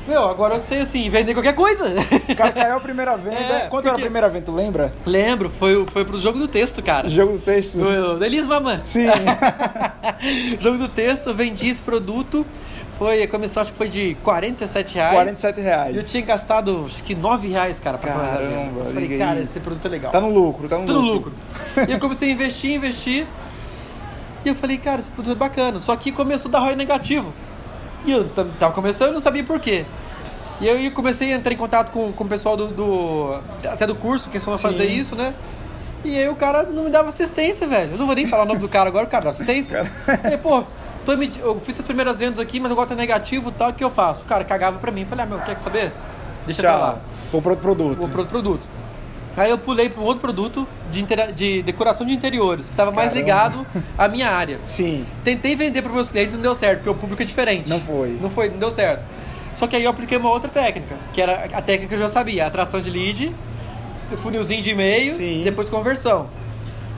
meu, 0.08 0.24
agora 0.28 0.56
eu 0.56 0.60
sei 0.60 0.80
assim, 0.80 1.08
vender 1.08 1.32
qualquer 1.34 1.54
coisa. 1.54 1.94
Cara, 2.36 2.50
caiu 2.52 2.76
a 2.76 2.80
primeira 2.80 3.16
venda. 3.16 3.36
É, 3.36 3.68
Quanto 3.68 3.84
era 3.84 3.90
a 3.90 3.92
porque- 3.92 4.02
primeira 4.02 4.28
venda, 4.28 4.46
tu 4.46 4.52
lembra? 4.52 4.92
Lembro, 5.06 5.48
foi, 5.48 5.86
foi 5.86 6.04
pro 6.04 6.18
jogo 6.18 6.40
do 6.40 6.48
texto, 6.48 6.82
cara. 6.82 7.08
Jogo 7.08 7.34
do 7.34 7.38
texto? 7.38 7.78
Do, 7.78 8.18
do 8.18 8.24
Elis 8.24 8.46
Mamã. 8.48 8.80
Sim. 8.84 9.06
Jogo 10.60 10.78
do 10.78 10.88
texto, 10.88 11.28
eu 11.28 11.34
vendi 11.34 11.68
esse 11.68 11.82
produto. 11.82 12.44
Foi, 13.00 13.26
começou, 13.28 13.62
acho 13.62 13.72
que 13.72 13.78
foi 13.78 13.88
de 13.88 14.14
47 14.22 14.94
reais. 14.96 15.14
47 15.14 15.60
reais. 15.62 15.96
E 15.96 15.98
eu 15.98 16.04
tinha 16.04 16.22
gastado, 16.22 16.84
acho 16.86 17.02
que 17.02 17.14
9 17.14 17.48
reais, 17.48 17.80
cara, 17.80 17.96
pra 17.96 18.12
fazer. 18.12 18.30
Caramba, 18.32 18.80
Eu 18.80 18.92
falei, 18.92 19.18
cara, 19.18 19.38
aí. 19.38 19.42
esse 19.42 19.58
produto 19.58 19.86
é 19.86 19.88
legal. 19.88 20.12
Tá 20.12 20.20
no 20.20 20.28
lucro, 20.30 20.68
tá 20.68 20.76
no 20.76 20.84
Tudo 20.84 21.00
lucro. 21.00 21.32
lucro. 21.74 21.88
e 21.88 21.92
eu 21.92 21.98
comecei 21.98 22.28
a 22.28 22.32
investir, 22.32 22.74
investir. 22.74 23.26
E 24.44 24.48
eu 24.50 24.54
falei, 24.54 24.76
cara, 24.76 25.00
esse 25.00 25.10
produto 25.10 25.32
é 25.32 25.38
bacana. 25.38 25.80
Só 25.80 25.96
que 25.96 26.12
começou 26.12 26.50
a 26.50 26.52
dar 26.52 26.58
ROI 26.60 26.76
negativo. 26.76 27.32
E 28.04 28.12
eu 28.12 28.28
tava 28.28 28.72
começando 28.74 29.10
e 29.10 29.14
não 29.14 29.20
sabia 29.22 29.44
por 29.44 29.58
quê. 29.58 29.86
E 30.60 30.68
aí 30.68 30.90
comecei 30.90 31.32
a 31.32 31.36
entrar 31.36 31.54
em 31.54 31.56
contato 31.56 31.90
com, 31.90 32.12
com 32.12 32.24
o 32.24 32.28
pessoal 32.28 32.54
do, 32.54 32.68
do- 32.68 33.40
até 33.66 33.86
do 33.86 33.94
curso, 33.94 34.28
que 34.28 34.38
são 34.38 34.52
a 34.52 34.58
fazer 34.58 34.84
isso, 34.90 35.16
né? 35.16 35.32
E 36.04 36.18
aí 36.18 36.28
o 36.28 36.34
cara 36.34 36.64
não 36.64 36.84
me 36.84 36.90
dava 36.90 37.08
assistência, 37.08 37.66
velho. 37.66 37.92
Eu 37.92 37.98
não 37.98 38.04
vou 38.04 38.14
nem 38.14 38.26
falar 38.26 38.42
o 38.42 38.46
nome 38.46 38.60
do 38.60 38.68
cara 38.68 38.88
agora, 38.90 39.06
o 39.06 39.08
cara 39.08 39.24
dá 39.24 39.30
assistência. 39.30 39.78
Eu 40.06 40.16
falei, 40.18 40.36
pô, 40.38 40.64
eu 41.42 41.60
fiz 41.60 41.78
as 41.78 41.84
primeiras 41.84 42.18
vendas 42.18 42.38
aqui, 42.38 42.60
mas 42.60 42.70
agora 42.70 42.88
tá 42.88 42.94
negativo 42.94 43.48
e 43.50 43.52
tal, 43.52 43.70
o 43.70 43.72
que 43.72 43.82
eu 43.84 43.90
faço? 43.90 44.22
O 44.22 44.24
cara 44.26 44.44
cagava 44.44 44.78
pra 44.78 44.90
mim. 44.92 45.04
Falei, 45.04 45.24
ah, 45.24 45.28
meu, 45.28 45.38
quer 45.40 45.60
saber? 45.60 45.92
Deixa 46.46 46.62
pra 46.62 46.76
lá 46.76 46.92
Tchau. 46.92 47.00
Vou 47.32 47.42
pro 47.42 47.50
outro 47.52 47.62
produto. 47.62 48.04
o 48.04 48.08
pro- 48.08 48.26
produto. 48.26 48.68
Aí 49.36 49.48
eu 49.50 49.58
pulei 49.58 49.88
para 49.88 50.00
um 50.00 50.04
outro 50.04 50.20
produto 50.20 50.66
de, 50.90 51.04
de 51.34 51.62
decoração 51.62 52.04
de 52.06 52.12
interiores, 52.12 52.66
que 52.66 52.72
estava 52.72 52.90
mais 52.90 53.12
ligado 53.12 53.64
à 53.96 54.06
minha 54.08 54.28
área. 54.28 54.58
Sim. 54.66 55.06
Tentei 55.22 55.54
vender 55.54 55.82
para 55.82 55.92
meus 55.92 56.10
clientes, 56.10 56.34
não 56.34 56.42
deu 56.42 56.54
certo, 56.54 56.78
porque 56.78 56.90
o 56.90 56.94
público 56.94 57.22
é 57.22 57.24
diferente. 57.24 57.68
Não 57.68 57.80
foi. 57.80 58.18
Não 58.20 58.28
foi, 58.28 58.48
não 58.50 58.58
deu 58.58 58.70
certo. 58.72 59.02
Só 59.56 59.66
que 59.66 59.76
aí 59.76 59.84
eu 59.84 59.90
apliquei 59.90 60.18
uma 60.18 60.30
outra 60.30 60.50
técnica, 60.50 60.96
que 61.12 61.20
era 61.22 61.44
a 61.44 61.62
técnica 61.62 61.88
que 61.88 61.94
eu 61.94 61.98
já 62.00 62.08
sabia, 62.08 62.46
atração 62.46 62.80
de 62.80 62.90
lead, 62.90 63.32
funilzinho 64.18 64.62
de 64.62 64.70
e-mail, 64.70 65.14
Sim. 65.14 65.42
depois 65.44 65.68
conversão. 65.70 66.28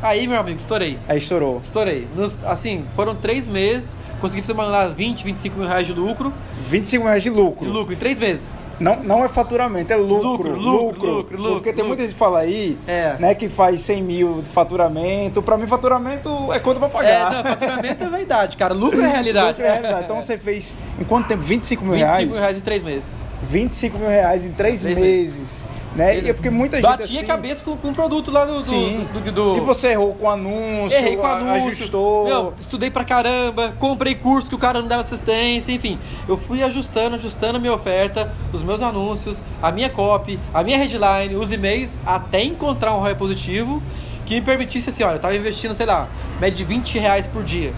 Aí, 0.03 0.27
meu 0.27 0.41
amigo, 0.41 0.59
estourei. 0.59 0.99
Aí 1.09 1.19
estourou. 1.19 1.61
Estourei. 1.63 2.09
Nos- 2.17 2.37
assim, 2.45 2.85
foram 2.97 3.15
três 3.15 3.47
meses, 3.47 3.95
consegui 4.21 4.43
fazer 4.43 4.53
lá 4.61 4.89
20, 4.89 5.25
25 5.25 5.59
mil 5.59 5.69
reais 5.69 5.87
de 5.87 5.93
lucro. 5.93 6.33
25 6.69 7.05
reais 7.07 7.23
de 7.23 7.31
lucro. 7.31 7.65
De 7.65 7.71
lucro 7.73 7.93
em 7.95 7.97
três 7.97 8.19
meses. 8.19 8.51
Não, 8.81 8.97
não 9.05 9.25
é 9.25 9.29
faturamento, 9.29 9.93
é 9.93 9.97
lucro. 9.97 10.23
Lucro, 10.29 10.51
lucro, 10.57 11.07
lucro, 11.11 11.37
lucro, 11.37 11.53
Porque 11.55 11.69
tem 11.73 11.85
lucro. 11.85 11.87
muita 11.89 12.03
gente 12.03 12.15
que 12.15 12.19
fala 12.19 12.41
aí, 12.41 12.77
É. 12.89 13.15
né, 13.21 13.33
que 13.33 13.49
faz 13.49 13.81
100 13.83 14.03
mil 14.03 14.43
de 14.43 14.49
faturamento. 14.49 15.41
Pra 15.41 15.57
mim, 15.57 15.69
faturamento 15.69 16.29
é 16.53 16.59
conta 16.59 16.81
pra 16.81 16.89
É, 16.89 16.91
pagar. 16.91 17.33
não, 17.33 17.43
faturamento 17.51 18.03
é 18.03 18.09
verdade, 18.09 18.57
cara. 18.57 18.75
Lucro 18.75 19.01
é 19.01 19.07
realidade. 19.07 19.49
Lucro 19.49 19.65
é 19.67 19.71
realidade. 19.73 20.05
Então 20.07 20.21
você 20.21 20.37
fez, 20.37 20.75
em 21.01 21.05
quanto 21.05 21.29
tempo? 21.29 21.43
25 21.43 21.85
mil 21.85 21.93
25 21.93 22.11
reais? 22.13 22.29
mil 22.29 22.41
reais 22.41 22.57
em 22.57 22.61
três 22.61 22.83
meses. 22.83 23.09
25 23.49 23.99
mil 23.99 24.09
reais 24.09 24.45
em 24.45 24.51
3 24.53 24.81
Três 24.81 24.97
meses. 24.99 25.65
Né? 25.95 26.21
E 26.21 26.31
é 26.31 26.33
porque 26.33 26.49
muita 26.49 26.77
gente 26.77 26.87
Batia 26.87 27.05
assim... 27.05 27.19
a 27.19 27.25
cabeça 27.25 27.63
com, 27.63 27.77
com 27.77 27.89
o 27.91 27.95
produto 27.95 28.31
lá 28.31 28.47
do, 28.47 28.61
Sim. 28.63 29.07
do, 29.13 29.21
do- 29.21 29.33
do- 29.33 29.57
E 29.59 29.61
você 29.61 29.89
errou 29.89 30.15
com 30.15 30.31
anúncio, 30.31 30.97
Errei 30.97 31.17
com 31.19 31.27
anúncio. 31.27 31.69
ajustou. 31.73 32.25
Meu, 32.25 32.55
estudei 32.59 32.91
pra 32.91 33.05
caramba, 33.05 33.75
comprei 33.79 34.15
curso 34.15 34.49
que 34.49 34.55
o 34.55 34.59
cara 34.59 34.81
não 34.81 34.89
dava 34.89 35.03
assistência, 35.03 35.71
enfim. 35.71 35.99
Eu 36.27 36.39
fui 36.39 36.63
ajustando, 36.63 37.17
ajustando 37.17 37.57
a 37.57 37.61
minha 37.61 37.75
oferta, 37.75 38.33
os 38.55 38.63
meus 38.63 38.81
anúncios, 38.81 39.43
a 39.63 39.71
minha 39.71 39.91
copy, 39.91 40.41
a 40.55 40.63
minha 40.63 40.79
headline, 40.79 41.37
os 41.37 41.53
e-mails, 41.53 41.99
até 42.07 42.43
encontrar 42.43 42.95
um 42.95 43.01
ROI 43.01 43.15
positivo 43.15 43.83
que 44.25 44.37
me 44.37 44.41
permitisse 44.41 44.89
assim, 44.89 45.03
olha, 45.03 45.17
eu 45.17 45.21
tava 45.21 45.37
investindo, 45.37 45.75
sei 45.75 45.85
lá, 45.85 46.09
média 46.41 46.57
de 46.57 46.65
20 46.65 46.99
reais 46.99 47.27
por 47.27 47.45
dia. 47.45 47.73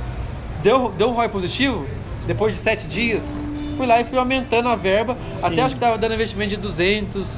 Deu, 0.62 0.90
deu 0.96 1.08
um 1.08 1.14
ROI 1.14 1.28
positivo, 1.28 1.84
depois 2.28 2.54
de 2.54 2.60
7 2.60 2.86
dias, 2.86 3.28
fui 3.76 3.86
lá 3.86 4.00
e 4.00 4.04
fui 4.04 4.16
aumentando 4.18 4.68
a 4.68 4.76
verba, 4.76 5.16
até 5.42 5.62
acho 5.62 5.74
que 5.74 5.80
tava 5.80 5.98
dando 5.98 6.14
investimento 6.14 6.50
de 6.50 6.56
200, 6.58 7.28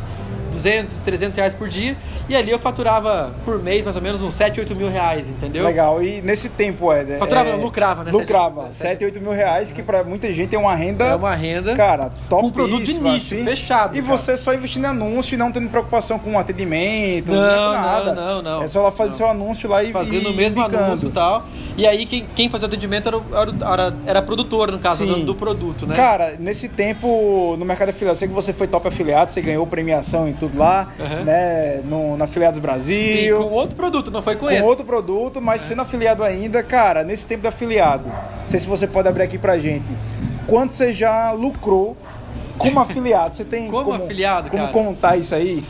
200, 0.56 1.00
300 1.00 1.36
reais 1.36 1.54
por 1.54 1.68
dia. 1.68 1.96
E 2.28 2.34
ali 2.34 2.50
eu 2.50 2.58
faturava 2.58 3.32
por 3.44 3.62
mês 3.62 3.84
mais 3.84 3.96
ou 3.96 4.02
menos 4.02 4.22
uns 4.22 4.34
7, 4.34 4.58
8 4.60 4.74
mil 4.74 4.88
reais, 4.90 5.28
entendeu? 5.28 5.64
Legal. 5.64 6.02
E 6.02 6.20
nesse 6.22 6.48
tempo, 6.48 6.92
Éder... 6.92 7.18
Faturava, 7.18 7.50
é, 7.50 7.54
lucrava, 7.56 8.04
né? 8.04 8.10
Lucrava. 8.10 8.62
Sete- 8.72 9.00
7, 9.00 9.04
8 9.04 9.20
mil 9.20 9.32
reais, 9.32 9.70
que 9.72 9.82
pra 9.82 10.02
muita 10.02 10.30
gente 10.32 10.54
é 10.54 10.58
uma 10.58 10.74
renda... 10.74 11.04
É 11.04 11.14
uma 11.14 11.34
renda 11.34 11.74
Cara, 11.74 12.10
top 12.28 12.42
com 12.42 12.50
produto 12.50 12.82
de 12.84 12.98
nicho, 12.98 13.36
fechado, 13.44 13.96
E 13.96 14.02
cara. 14.02 14.16
você 14.16 14.36
só 14.36 14.52
investindo 14.54 14.84
em 14.84 14.88
anúncio 14.88 15.34
e 15.34 15.38
não 15.38 15.52
tendo 15.52 15.68
preocupação 15.68 16.18
com 16.18 16.38
atendimento, 16.38 17.30
Não, 17.32 17.40
não, 17.40 17.74
com 17.74 17.80
nada. 17.80 18.14
não, 18.14 18.42
não, 18.42 18.42
não. 18.42 18.62
É 18.62 18.68
só 18.68 18.82
lá 18.82 18.90
fazer 18.90 19.10
Não. 19.10 19.16
seu 19.16 19.28
anúncio 19.28 19.68
lá 19.68 19.82
e 19.82 19.92
fazendo 19.92 20.28
e 20.28 20.32
o 20.32 20.34
mesmo 20.34 20.60
indicando. 20.60 20.84
anúncio 20.84 21.08
e 21.08 21.12
tal. 21.12 21.44
E 21.76 21.86
aí 21.86 22.06
quem, 22.06 22.26
quem 22.34 22.48
fazia 22.48 22.66
o 22.66 22.68
atendimento 22.68 23.06
era, 23.08 23.20
era, 23.72 23.96
era, 24.06 24.22
produtor, 24.22 24.72
no 24.72 24.78
caso, 24.78 25.04
Sim. 25.06 25.20
do, 25.20 25.26
do 25.26 25.34
produto, 25.34 25.86
né? 25.86 25.94
Cara, 25.94 26.34
nesse 26.38 26.68
tempo 26.70 27.54
no 27.58 27.64
mercado 27.66 27.90
afiliado, 27.90 28.12
eu 28.14 28.18
sei 28.18 28.28
que 28.28 28.34
você 28.34 28.52
foi 28.52 28.66
top 28.66 28.88
afiliado, 28.88 29.30
você 29.30 29.42
ganhou 29.42 29.66
premiação 29.66 30.26
e 30.28 30.32
tudo 30.32 30.56
lá, 30.58 30.88
Uhum. 30.98 31.24
né? 31.24 31.80
No, 31.84 32.16
na 32.16 32.24
Afiliados 32.24 32.56
Sim, 32.56 32.62
Brasil. 32.62 33.38
com 33.38 33.52
outro 33.52 33.76
produto, 33.76 34.10
não 34.10 34.22
foi 34.22 34.36
com, 34.36 34.46
com 34.46 34.50
esse. 34.50 34.62
outro 34.62 34.86
produto, 34.86 35.40
mas 35.40 35.60
sendo 35.60 35.82
afiliado 35.82 36.24
ainda, 36.24 36.62
cara, 36.62 37.04
nesse 37.04 37.26
tempo 37.26 37.42
de 37.42 37.48
afiliado, 37.48 38.08
não 38.08 38.48
sei 38.50 38.58
se 38.58 38.66
você 38.66 38.86
pode 38.86 39.06
abrir 39.08 39.22
aqui 39.24 39.36
pra 39.36 39.58
gente, 39.58 39.84
quanto 40.46 40.72
você 40.72 40.92
já 40.92 41.30
lucrou 41.32 41.94
Como 42.56 42.80
afiliado, 42.80 43.36
você 43.36 43.44
tem 43.44 43.68
Como 43.70 43.92
afiliado, 43.92 44.48
como 44.50 44.62
cara? 44.62 44.72
contar 44.72 45.16
isso 45.18 45.34
aí? 45.34 45.62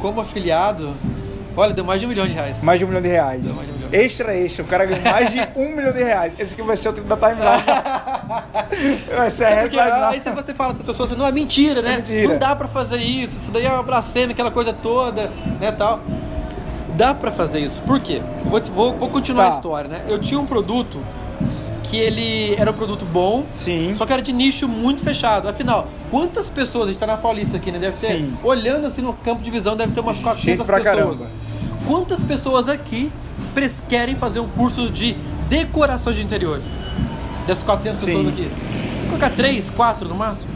Como 0.00 0.20
afiliado, 0.20 0.94
olha, 1.56 1.72
deu 1.72 1.84
mais 1.84 1.98
de 1.98 2.06
um 2.06 2.08
milhão 2.08 2.26
de 2.26 2.34
reais. 2.34 2.62
Mais 2.62 2.78
de 2.78 2.84
um 2.84 2.88
milhão 2.88 3.02
de 3.02 3.08
reais. 3.08 3.42
Extra, 3.92 4.36
extra. 4.36 4.64
O 4.64 4.66
cara 4.66 4.84
ganhou 4.84 5.02
mais 5.04 5.30
de 5.30 5.40
um 5.56 5.74
milhão 5.76 5.92
de 5.92 6.02
reais. 6.02 6.32
Esse 6.38 6.54
aqui 6.54 6.62
vai 6.62 6.76
ser 6.76 6.88
o 6.88 6.92
tempo 6.92 7.08
da 7.08 7.16
timeline. 7.16 7.62
vai 9.16 9.30
ser 9.30 9.44
a 9.44 9.50
É 9.50 9.60
porque 9.62 9.76
headline. 9.76 10.04
aí 10.14 10.20
se 10.20 10.30
você 10.30 10.54
fala 10.54 10.72
essas 10.72 10.84
pessoas, 10.84 11.10
não 11.16 11.26
é 11.26 11.32
mentira, 11.32 11.82
né? 11.82 11.94
É 11.94 11.96
mentira. 11.98 12.28
Não 12.28 12.38
dá 12.38 12.54
pra 12.56 12.68
fazer 12.68 12.98
isso, 12.98 13.36
isso 13.36 13.50
daí 13.50 13.66
é 13.66 13.70
uma 13.72 13.82
blasfêmia, 13.82 14.32
aquela 14.32 14.50
coisa 14.50 14.72
toda, 14.72 15.30
né, 15.60 15.72
tal. 15.72 16.00
Dá 16.96 17.12
pra 17.14 17.30
fazer 17.32 17.60
isso. 17.60 17.80
Por 17.82 17.98
quê? 18.00 18.22
Vou, 18.44 18.60
vou, 18.62 18.96
vou 18.98 19.08
continuar 19.08 19.44
Tá. 19.46 19.50
a 19.52 19.54
história, 19.56 19.88
né? 19.90 20.02
Eu 20.08 20.18
tinha 20.20 20.38
um 20.38 20.46
produto 20.46 20.98
que 21.90 21.96
ele 21.98 22.54
era 22.56 22.70
um 22.70 22.74
produto 22.74 23.04
bom, 23.04 23.44
Sim. 23.54 23.94
só 23.96 24.06
que 24.06 24.12
era 24.12 24.22
de 24.22 24.32
nicho 24.32 24.66
muito 24.68 25.02
fechado. 25.02 25.48
Afinal, 25.48 25.86
quantas 26.10 26.48
pessoas, 26.50 26.86
a 26.88 26.90
gente 26.90 26.98
tá 27.00 27.06
na 27.06 27.16
Paulista 27.16 27.56
aqui, 27.56 27.70
né? 27.72 27.78
Deve 27.78 27.96
ter, 27.96 28.06
Sim. 28.16 28.36
olhando 28.42 28.86
assim 28.86 29.02
no 29.02 29.12
campo 29.12 29.42
de 29.42 29.50
visão, 29.50 29.76
deve 29.76 29.92
ter 29.92 30.00
umas 30.00 30.18
400 30.18 30.44
Gente 30.44 30.64
pra 30.64 30.78
pessoas. 30.78 31.20
caramba. 31.20 31.44
Quantas 31.86 32.20
pessoas 32.22 32.68
aqui 32.68 33.12
querem 33.88 34.16
fazer 34.16 34.40
um 34.40 34.48
curso 34.48 34.90
de 34.90 35.14
decoração 35.48 36.12
de 36.12 36.22
interiores? 36.22 36.66
Dessas 37.46 37.62
400 37.62 38.00
Sim. 38.00 38.06
pessoas 38.06 38.28
aqui. 38.28 38.50
Vou 39.00 39.06
colocar 39.08 39.30
3, 39.30 39.70
4 39.70 40.08
no 40.08 40.14
máximo? 40.14 40.50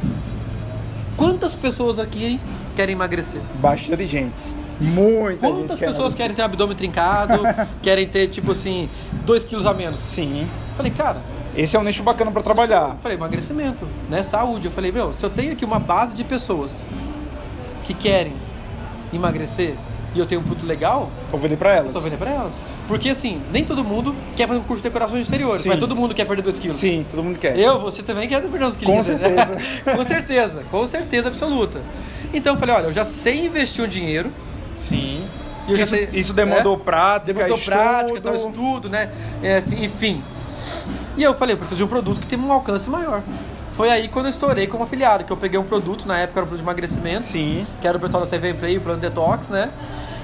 Quantas 1.17 1.55
pessoas 1.55 1.99
aqui 1.99 2.41
querem 2.77 2.95
emagrecer? 2.95 3.41
Bastante 3.61 4.07
gente. 4.07 4.57
Muita 4.81 5.39
Quantas 5.49 5.79
gente. 5.79 5.89
pessoas 5.89 6.15
querem 6.15 6.35
ter 6.35 6.43
abdômen 6.43 6.77
trincado? 6.77 7.41
querem 7.83 8.07
ter, 8.07 8.29
tipo 8.29 8.53
assim, 8.53 8.89
2 9.27 9.45
quilos 9.45 9.67
a 9.67 9.75
menos? 9.75 10.01
Sim. 10.01 10.47
Falei, 10.77 10.93
cara, 10.93 11.21
Esse 11.57 11.77
é 11.77 11.81
um 11.81 11.83
nicho 11.83 12.05
bacana 12.05 12.31
pra 12.31 12.41
trabalhar. 12.41 12.97
Falei, 13.03 13.17
emagrecimento, 13.17 13.85
né? 14.09 14.23
Saúde. 14.23 14.67
Eu 14.67 14.71
falei, 14.71 14.93
meu, 14.93 15.13
se 15.13 15.25
eu 15.25 15.31
tenho 15.31 15.53
aqui 15.53 15.65
uma 15.65 15.81
base 15.81 16.15
de 16.15 16.23
pessoas 16.23 16.87
que 17.85 17.93
querem 17.93 18.33
emagrecer 19.13 19.75
e 20.19 20.21
eu 20.23 20.27
tenho 20.27 20.41
um 20.41 20.45
produto 20.45 20.67
legal, 20.67 21.11
Vou 21.31 21.39
vender 21.41 21.57
pra 21.57 21.75
elas. 21.75 21.93
tô 21.93 22.01
vendendo 22.01 22.19
pra 22.19 22.31
elas. 22.31 22.61
Porque 22.87 23.09
assim, 23.11 23.41
nem 23.53 23.65
todo 23.65 23.85
mundo 23.85 24.15
quer 24.37 24.47
fazer 24.47 24.61
um 24.61 24.63
curso 24.63 24.83
de 24.83 24.89
decoração 24.89 25.17
de 25.17 25.23
exteriores, 25.23 25.63
Sim. 25.63 25.69
mas 25.69 25.79
todo 25.79 25.95
mundo 25.95 26.15
quer 26.15 26.25
perder 26.25 26.43
2 26.43 26.59
quilos. 26.59 26.79
Sim, 26.81 27.07
todo 27.11 27.23
mundo 27.23 27.39
quer. 27.39 27.59
Eu, 27.59 27.81
você 27.81 28.03
também 28.03 28.29
quer 28.29 28.41
perder 28.43 28.65
uns 28.67 28.77
quilos. 28.77 29.07
Com 29.07 29.13
né? 29.13 29.19
certeza. 29.19 29.59
com 29.97 30.05
certeza, 30.05 30.65
com 30.71 30.87
certeza 30.87 31.29
absoluta. 31.29 31.81
Então 32.35 32.55
eu 32.55 32.59
falei, 32.61 32.75
olha, 32.75 32.85
eu 32.87 32.93
já 32.93 33.05
sei 33.05 33.47
investir 33.47 33.85
um 33.85 33.89
dinheiro. 33.89 34.31
Sim. 34.77 35.23
e 35.67 35.73
eu 35.73 35.77
já 35.77 35.83
Isso, 35.85 35.95
sei- 35.95 36.09
isso 36.13 36.33
demandou 36.33 36.77
né? 36.77 36.83
prática, 36.85 37.33
demandou 37.35 37.57
estudo. 37.59 37.75
prática, 37.75 38.19
então 38.19 38.35
estudo, 38.35 38.89
né? 38.89 39.11
É, 39.43 39.63
enfim. 39.83 40.23
E 41.17 41.23
eu 41.23 41.35
falei, 41.35 41.55
eu 41.55 41.59
preciso 41.59 41.79
de 41.79 41.85
um 41.85 41.89
produto 41.89 42.21
que 42.21 42.27
tenha 42.27 42.41
um 42.43 42.53
alcance 42.53 42.89
maior. 42.89 43.23
Foi 43.73 43.91
aí 43.91 44.09
quando 44.09 44.27
eu 44.27 44.31
estourei 44.31 44.67
como 44.67 44.83
afiliado, 44.83 45.23
que 45.25 45.33
eu 45.33 45.37
peguei 45.37 45.59
um 45.59 45.63
produto, 45.65 46.05
na 46.07 46.19
época 46.19 46.41
era 46.41 46.45
um 46.45 46.49
produto 46.49 46.65
de 46.65 46.65
emagrecimento, 46.65 47.25
Sim. 47.25 47.65
que 47.81 47.87
era 47.87 47.97
o 47.97 48.01
pessoal 48.01 48.23
da 48.23 48.29
Seven 48.29 48.55
Play, 48.55 48.77
o 48.77 48.81
plano 48.81 49.01
Detox, 49.01 49.49
né? 49.49 49.71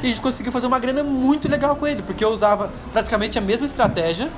E 0.05 0.07
a 0.07 0.11
gente 0.11 0.21
conseguiu 0.21 0.53
fazer 0.53 0.67
uma 0.67 0.79
grana 0.79 1.03
muito 1.03 1.49
legal 1.51 1.75
com 1.77 1.87
ele, 1.87 2.03
porque 2.03 2.23
eu 2.23 2.29
usava 2.29 2.71
praticamente 2.93 3.39
a 3.39 3.41
mesma 3.41 3.65
estratégia 3.65 4.29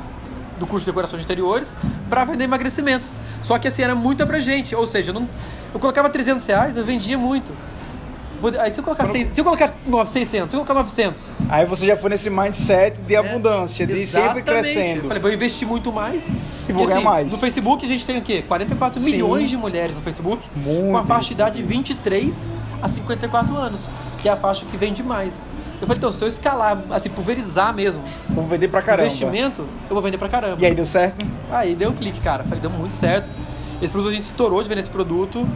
do 0.60 0.64
curso 0.66 0.84
de 0.84 0.92
decoração 0.92 1.18
de 1.18 1.24
interiores 1.24 1.74
para 2.08 2.24
vender 2.24 2.44
emagrecimento. 2.44 3.04
Só 3.42 3.58
que 3.58 3.66
assim, 3.66 3.82
era 3.82 3.92
muito 3.92 4.22
abrangente, 4.22 4.76
ou 4.76 4.86
seja, 4.86 5.10
eu, 5.10 5.14
não, 5.14 5.28
eu 5.74 5.80
colocava 5.80 6.08
300 6.08 6.46
reais, 6.46 6.76
eu 6.76 6.84
vendia 6.84 7.18
muito. 7.18 7.52
Aí 8.60 8.70
se 8.70 8.78
eu 8.78 8.84
colocar, 8.84 9.06
seis- 9.06 9.28
se 9.34 9.40
eu 9.40 9.44
colocar 9.44 9.74
900, 9.84 10.12
600, 10.12 10.50
se 10.50 10.56
eu 10.56 10.60
colocar 10.60 10.74
900, 10.74 11.30
Aí 11.48 11.66
você 11.66 11.84
já 11.84 11.96
foi 11.96 12.10
nesse 12.10 12.30
mindset 12.30 13.00
de 13.00 13.16
abundância, 13.16 13.84
de 13.84 13.94
sempre 14.06 14.18
É. 14.18 14.22
Exatamente. 14.22 14.44
crescendo. 14.44 14.98
Eu 15.02 15.08
falei, 15.08 15.20
vou 15.22 15.32
investir 15.32 15.66
muito 15.66 15.92
mais. 15.92 16.30
E 16.68 16.72
vou 16.72 16.86
ganhar 16.86 17.00
mais. 17.00 17.32
No 17.32 17.38
Facebook 17.38 17.84
a 17.84 17.88
gente 17.88 18.06
tem 18.06 18.18
o 18.18 18.22
quê? 18.22 18.44
44 18.46 19.00
Sim. 19.00 19.10
milhões 19.10 19.50
de 19.50 19.56
mulheres 19.56 19.96
no 19.96 20.02
Facebook. 20.02 20.46
Muito. 20.54 20.92
Com 20.92 20.96
a 20.96 21.04
faixa 21.04 21.26
de 21.28 21.32
idade 21.34 21.56
de 21.56 21.62
23 21.64 22.46
a 22.80 22.86
54 22.88 23.56
anos. 23.56 23.80
Que 24.26 24.30
é 24.30 24.32
a 24.32 24.36
faixa 24.36 24.64
que 24.68 24.76
vende 24.76 25.04
mais. 25.04 25.46
Eu 25.80 25.86
falei, 25.86 25.98
então, 25.98 26.10
se 26.10 26.20
eu 26.24 26.26
escalar, 26.26 26.82
assim, 26.90 27.08
pulverizar 27.08 27.72
mesmo 27.72 28.02
Vou 28.28 28.44
vender 28.44 28.66
pra 28.66 28.82
caramba. 28.82 29.06
investimento, 29.06 29.62
eu 29.88 29.94
vou 29.94 30.02
vender 30.02 30.18
pra 30.18 30.28
caramba. 30.28 30.56
E 30.60 30.66
aí 30.66 30.74
deu 30.74 30.84
certo? 30.84 31.24
Aí 31.48 31.76
deu 31.76 31.90
um 31.90 31.92
clique, 31.92 32.18
cara. 32.18 32.42
Falei, 32.42 32.58
deu 32.58 32.68
muito 32.68 32.92
certo. 32.92 33.30
Esse 33.80 33.92
produto 33.92 34.10
a 34.10 34.14
gente 34.16 34.24
estourou 34.24 34.60
de 34.64 34.68
vender 34.68 34.80
esse 34.80 34.90
produto. 34.90 35.46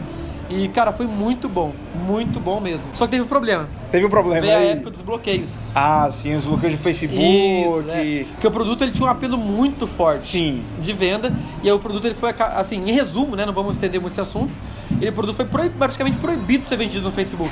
E, 0.49 0.69
cara, 0.69 0.93
foi 0.93 1.07
muito 1.07 1.49
bom. 1.49 1.73
Muito 2.07 2.39
bom 2.39 2.61
mesmo. 2.61 2.89
Só 2.95 3.07
que 3.07 3.11
teve 3.11 3.25
um 3.25 3.27
problema. 3.27 3.69
Teve 3.91 4.07
um 4.07 4.09
problema 4.09 4.41
Veio 4.41 4.55
a 4.55 4.59
aí. 4.61 4.69
época 4.69 4.91
dos 4.93 5.03
bloqueios. 5.03 5.65
Ah, 5.75 6.09
sim, 6.13 6.33
os 6.37 6.45
bloqueios 6.45 6.77
de 6.77 6.81
Facebook. 6.81 7.21
Isso, 7.21 7.81
né? 7.83 8.27
Porque 8.31 8.47
o 8.47 8.51
produto 8.53 8.83
ele 8.83 8.93
tinha 8.93 9.05
um 9.05 9.11
apelo 9.11 9.37
muito 9.37 9.85
forte 9.89 10.23
Sim. 10.27 10.63
de 10.81 10.93
venda. 10.93 11.33
E 11.61 11.67
aí 11.69 11.73
o 11.75 11.79
produto 11.81 12.05
ele 12.05 12.15
foi, 12.15 12.33
assim, 12.55 12.85
em 12.89 12.93
resumo, 12.93 13.35
né? 13.35 13.45
Não 13.45 13.53
vamos 13.53 13.75
estender 13.75 14.01
muito 14.01 14.13
esse 14.13 14.21
assunto. 14.21 14.53
Ele, 15.01 15.11
o 15.11 15.13
produto 15.13 15.37
foi 15.37 15.45
proib- 15.47 15.73
praticamente 15.79 16.17
proibido 16.19 16.63
de 16.63 16.69
ser 16.69 16.77
vendido 16.77 17.03
no 17.05 17.13
Facebook. 17.13 17.51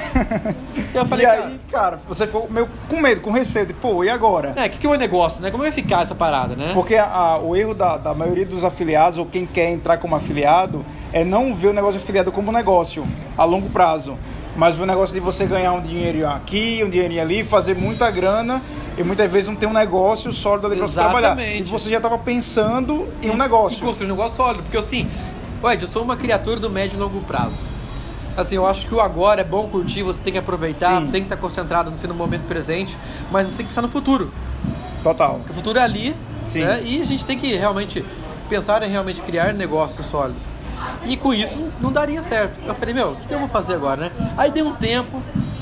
e 0.77 0.97
eu 0.97 1.07
falei, 1.07 1.25
e 1.27 1.29
aí, 1.29 1.61
cara, 1.71 1.99
você 2.09 2.27
ficou 2.27 2.47
meio 2.51 2.69
com 2.89 3.01
medo, 3.01 3.21
com 3.21 3.31
receio. 3.31 3.67
de, 3.67 3.73
Pô, 3.73 4.05
e 4.05 4.11
agora? 4.11 4.53
cara, 4.53 4.67
o 4.67 4.71
que, 4.71 4.79
que 4.79 4.87
é 4.87 4.91
um 4.91 4.95
negócio, 4.95 5.43
né? 5.43 5.51
Como 5.51 5.63
vai 5.63 5.73
ficar 5.73 6.03
essa 6.03 6.15
parada, 6.15 6.55
né? 6.55 6.73
Porque 6.75 6.95
a- 6.97 7.39
o 7.43 7.57
erro 7.57 7.75
da, 7.75 7.97
da 7.97 8.15
maioria 8.15 8.45
dos 8.47 8.65
afiliados, 8.65 9.19
ou 9.19 9.27
quem 9.27 9.47
quer 9.47 9.71
entrar 9.71 9.97
como 9.99 10.15
afiliado, 10.15 10.85
é 11.13 11.25
não 11.25 11.55
ver 11.55 11.69
o 11.69 11.73
negócio 11.73 11.99
de 11.99 12.05
afiliado 12.05 12.31
como 12.31 12.53
negócio 12.53 13.07
a 13.37 13.45
longo 13.45 13.69
prazo. 13.71 14.17
Mas 14.57 14.75
ver 14.75 14.83
o 14.83 14.87
negócio 14.87 15.15
de 15.15 15.21
você 15.21 15.47
ganhar 15.47 15.73
um 15.73 15.81
dinheirinho 15.81 16.29
aqui, 16.29 16.83
um 16.85 16.91
dinheirinho 16.91 17.23
ali, 17.23 17.45
fazer 17.45 17.77
muita 17.77 18.11
grana 18.11 18.61
e 18.97 19.05
muitas 19.05 19.31
vezes 19.31 19.49
não 19.49 19.55
ter 19.55 19.67
um 19.67 19.73
negócio 19.73 20.33
sólido 20.33 20.67
ali 20.67 20.77
pra 20.79 20.87
você 20.89 20.95
trabalhar. 20.95 21.29
Exatamente. 21.39 21.61
E 21.61 21.71
você 21.71 21.89
já 21.91 21.99
estava 21.99 22.19
pensando 22.19 23.07
em 23.23 23.31
um 23.31 23.37
negócio. 23.37 23.79
E 23.79 23.87
construir 23.87 24.09
um 24.09 24.11
negócio 24.17 24.37
sólido. 24.37 24.65
Porque 24.65 24.77
assim, 24.77 25.09
Ed, 25.65 25.83
eu 25.83 25.89
sou 25.89 26.03
uma 26.03 26.17
criatura 26.17 26.61
do 26.61 26.71
médio 26.71 26.97
e 26.97 27.01
longo 27.01 27.21
prazo. 27.23 27.67
Assim, 28.37 28.55
eu 28.55 28.65
acho 28.65 28.87
que 28.87 28.95
o 28.95 29.01
agora 29.01 29.41
é 29.41 29.45
bom 29.45 29.67
curtir, 29.69 30.05
você 30.05 30.23
tem 30.23 30.33
que 30.33 30.39
aproveitar, 30.39 31.01
Sim. 31.01 31.11
tem 31.11 31.23
que 31.23 31.27
estar 31.27 31.37
concentrado 31.37 31.91
no 31.91 32.15
momento 32.15 32.47
presente, 32.47 32.97
mas 33.33 33.47
você 33.47 33.57
tem 33.57 33.67
que 33.67 33.71
pensar 33.71 33.83
no 33.83 33.89
futuro. 33.89 34.31
Total. 35.03 35.35
Porque 35.39 35.53
o 35.53 35.55
futuro 35.55 35.79
é 35.79 35.83
ali, 35.83 36.15
Sim. 36.47 36.61
né? 36.61 36.81
E 36.85 37.03
a 37.03 37.05
gente 37.05 37.27
tem 37.27 37.37
que 37.37 37.53
realmente 37.57 38.05
pensar 38.49 38.83
em 38.85 38.89
realmente 38.89 39.21
criar 39.23 39.53
negócios 39.53 40.07
sólidos. 40.07 40.55
E 41.05 41.17
com 41.17 41.35
isso 41.35 41.69
não 41.81 41.91
daria 41.91 42.23
certo. 42.23 42.61
Eu 42.65 42.75
falei, 42.77 42.95
meu, 42.95 43.11
o 43.11 43.17
que 43.17 43.27
que 43.27 43.35
eu 43.35 43.41
vou 43.41 43.49
fazer 43.49 43.75
agora, 43.75 44.03
né? 44.03 44.13
Aí 44.37 44.53
dei 44.53 44.63
um 44.63 44.75
tempo, 44.75 45.21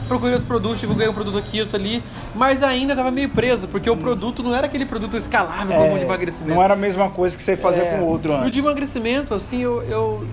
procurei 0.09 0.37
os 0.37 0.45
produtos, 0.45 0.81
divulguei 0.81 1.09
um 1.09 1.13
produto 1.13 1.39
aqui, 1.39 1.61
outro 1.61 1.77
ali, 1.77 2.03
mas 2.35 2.63
ainda 2.63 2.93
estava 2.93 3.11
meio 3.11 3.29
preso, 3.29 3.69
porque 3.69 3.89
o 3.91 3.97
produto 3.97 4.43
não 4.43 4.55
era 4.55 4.67
aquele 4.67 4.87
produto 4.87 5.17
escalável 5.17 5.77
como 5.77 5.93
o 5.93 5.95
de 5.95 6.01
É, 6.01 6.05
emagrecimento. 6.05 6.55
não 6.55 6.63
era 6.63 6.75
a 6.75 6.77
mesma 6.77 7.11
coisa 7.11 7.37
que 7.37 7.43
você 7.43 7.57
fazia 7.57 7.83
É, 7.83 7.97
com 7.99 8.05
o 8.05 8.07
outro 8.09 8.33
E 8.33 8.35
o 8.35 8.39
antes. 8.39 8.53
de 8.53 8.59
emagrecimento, 8.61 9.35
assim, 9.35 9.61
eu, 9.61 9.83
eu, 9.83 10.27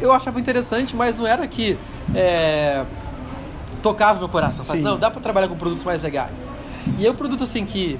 eu 0.00 0.12
achava 0.12 0.38
interessante, 0.40 0.96
mas 0.96 1.18
não 1.18 1.26
era 1.26 1.46
que 1.46 1.78
é, 2.14 2.84
tocava 3.82 4.20
no 4.20 4.28
coração. 4.28 4.64
Sabe? 4.64 4.80
Não, 4.80 4.98
dá 4.98 5.10
pra 5.10 5.20
trabalhar 5.20 5.48
com 5.48 5.56
produtos 5.56 5.84
mais 5.84 6.02
legais. 6.02 6.48
E 6.98 7.04
aí 7.04 7.10
o 7.10 7.14
produto, 7.14 7.44
assim, 7.44 7.64
que... 7.64 7.98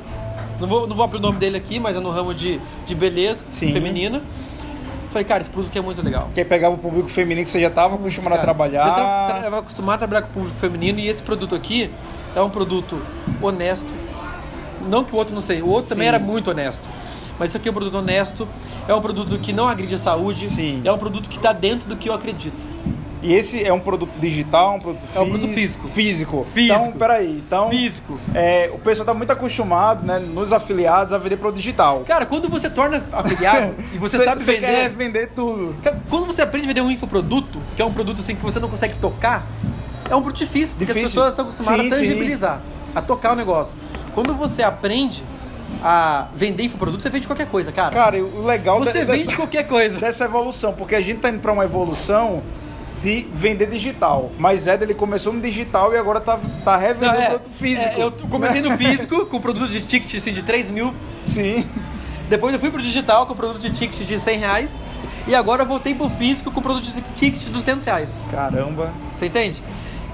Não 0.61 0.69
vou, 0.69 0.87
não 0.87 0.95
vou 0.95 1.05
abrir 1.05 1.19
o 1.19 1.21
nome 1.21 1.39
dele 1.39 1.57
aqui, 1.57 1.81
mas 1.81 1.97
é 1.97 1.99
no 2.01 2.11
ramo 2.11 2.33
de, 2.33 2.61
de 2.87 2.95
beleza 2.95 3.43
Sim. 3.49 3.73
feminina. 3.73 4.23
Falei, 5.13 5.25
cara, 5.25 5.43
esse 5.43 5.51
produto 5.51 5.69
aqui 5.71 5.79
é 5.79 5.83
muito 5.83 6.03
legal. 6.03 6.31
Quem 6.35 6.45
pegava 6.45 6.75
o 6.75 6.79
público 6.79 7.09
feminino 7.09 7.45
que 7.45 7.51
você 7.51 7.61
já 7.61 7.69
estava 7.69 7.95
acostumado 7.97 8.35
a 8.35 8.39
trabalhar. 8.39 8.85
Já 8.85 8.95
tra- 8.95 9.41
tra- 9.51 9.59
acostumado 9.59 9.95
a 9.97 9.99
trabalhar 9.99 10.23
com 10.23 10.29
o 10.31 10.33
público 10.33 10.57
feminino 10.59 10.99
e 10.99 11.07
esse 11.09 11.23
produto 11.23 11.55
aqui 11.55 11.91
é 12.35 12.41
um 12.41 12.49
produto 12.49 12.99
honesto. 13.43 13.93
Não 14.89 15.05
que 15.05 15.13
o 15.15 15.17
outro 15.19 15.35
não 15.35 15.43
sei, 15.43 15.61
o 15.61 15.69
outro 15.69 15.91
também 15.91 16.05
Sim. 16.05 16.09
era 16.15 16.19
muito 16.19 16.51
honesto. 16.51 16.83
Mas 17.39 17.51
isso 17.51 17.57
aqui 17.59 17.69
é 17.69 17.71
um 17.71 17.75
produto 17.75 17.99
honesto, 17.99 18.49
é 18.89 18.95
um 18.95 19.01
produto 19.03 19.39
que 19.39 19.53
não 19.53 19.69
agride 19.69 19.95
a 19.95 19.99
saúde, 19.99 20.49
Sim. 20.49 20.81
é 20.85 20.91
um 20.91 20.99
produto 20.99 21.29
que 21.29 21.37
está 21.37 21.53
dentro 21.53 21.89
do 21.89 21.97
que 21.97 22.09
eu 22.09 22.15
acredito. 22.15 22.65
E 23.23 23.33
esse 23.33 23.63
é 23.63 23.73
um 23.73 23.79
produto 23.79 24.11
digital, 24.19 24.75
um 24.75 24.79
produto 24.81 25.03
É 25.15 25.21
um 25.21 25.29
produto 25.29 25.53
físico. 25.53 25.87
Físico. 25.89 26.47
Físico. 26.53 26.75
Então, 26.81 26.93
peraí. 26.93 27.31
Então, 27.47 27.71
Físico. 27.71 28.19
É, 28.35 28.69
o 28.75 28.79
pessoal 28.79 29.03
está 29.05 29.15
muito 29.15 29.31
acostumado, 29.31 30.05
né, 30.05 30.19
nos 30.19 30.53
afiliados, 30.53 31.13
a 31.13 31.19
vender 31.19 31.37
produto 31.37 31.59
digital. 31.61 32.01
Cara, 32.07 32.27
quando 32.27 32.49
você 32.49 32.69
torna 32.69 33.03
afiliado 33.13 33.75
e 33.95 33.99
você 33.99 34.19
Cê- 34.19 34.25
sabe 34.25 34.43
cê 34.43 34.55
vender. 34.55 34.67
quer 34.67 34.89
vender 34.91 35.29
tudo. 35.35 35.77
Quando 36.11 36.27
você 36.27 36.43
aprende 36.43 36.67
a 36.67 36.69
vender 36.69 36.81
um 36.81 36.91
infoproduto, 36.91 37.61
que 37.77 37.81
é 37.83 37.85
um 37.85 37.93
produto 37.93 38.19
assim 38.19 38.35
que 38.35 38.43
você 38.43 38.59
não 38.59 38.69
consegue 38.69 38.95
tocar, 38.97 39.47
é 40.11 40.17
um 40.17 40.21
produto 40.23 40.41
difícil, 40.41 40.77
porque 40.77 40.93
Difícil. 40.93 41.05
as 41.07 41.13
pessoas 41.13 41.29
estão 41.31 41.45
acostumadas 41.45 41.81
Sim, 41.81 41.87
a 41.93 41.97
sim. 41.97 42.03
tangibilizar, 42.05 42.61
a 42.95 43.01
tocar 43.01 43.33
o 43.33 43.37
negócio. 43.37 43.77
Quando 44.17 44.35
você 44.35 44.63
aprende 44.65 45.23
a 45.83 46.27
vender 46.35 46.65
infoproduto, 46.65 47.03
você 47.03 47.09
vende 47.09 47.27
qualquer 47.27 47.47
coisa, 47.47 47.71
cara. 47.73 47.91
Cara, 47.95 48.19
o 48.23 48.45
legal 48.45 48.79
você 48.81 49.01
de- 49.01 49.05
vende 49.05 49.25
dessa, 49.25 49.37
qualquer 49.37 49.67
coisa. 49.67 49.99
dessa 50.01 50.25
evolução, 50.25 50.73
porque 50.73 50.95
a 50.97 51.01
gente 51.01 51.21
tá 51.21 51.29
indo 51.31 51.39
para 51.41 51.53
uma 51.53 51.65
evolução 51.65 52.43
de 53.03 53.27
vender 53.35 53.69
digital. 53.69 54.31
Mas 54.39 54.67
Ed, 54.67 54.85
ele 54.85 54.95
começou 54.95 55.33
no 55.33 55.41
digital 55.41 55.93
e 55.93 55.99
agora 55.99 56.21
tá, 56.21 56.39
tá 56.65 56.77
revendendo 56.77 57.15
Não, 57.15 57.21
é, 57.21 57.29
produto 57.31 57.55
físico. 57.55 58.01
é, 58.01 58.03
eu 58.03 58.13
comecei 58.31 58.63
no 58.63 58.77
físico, 58.77 59.27
com 59.27 59.41
produto 59.41 59.69
de 59.69 59.81
ticket 59.81 60.15
assim, 60.15 60.33
de 60.33 60.43
3 60.43 60.71
mil. 60.71 60.95
Sim. 61.27 61.67
Depois 62.29 62.55
eu 62.55 62.61
fui 62.61 62.71
pro 62.71 62.81
digital 62.81 63.27
com 63.27 63.35
produto 63.35 63.61
de 63.61 63.71
ticket 63.71 64.07
de 64.07 64.21
100 64.21 64.39
reais. 64.39 64.85
E 65.27 65.35
agora 65.35 65.63
eu 65.63 65.67
voltei 65.67 65.95
pro 65.95 66.09
físico 66.09 66.51
com 66.51 66.63
produto 66.63 66.85
de 66.85 67.01
ticket 67.15 67.43
de 67.43 67.51
200 67.51 67.85
reais. 67.85 68.27
Caramba. 68.31 68.93
Você 69.15 69.27
entende? 69.27 69.63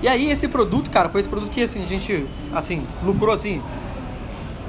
E 0.03 0.09
aí 0.09 0.31
esse 0.31 0.49
produto, 0.49 0.91
cara, 0.91 1.09
foi 1.09 1.21
esse 1.21 1.29
produto 1.29 1.51
que 1.51 1.63
assim, 1.63 1.83
a 1.83 1.87
gente, 1.87 2.27
assim, 2.55 2.87
lucrou 3.03 3.35
assim, 3.35 3.63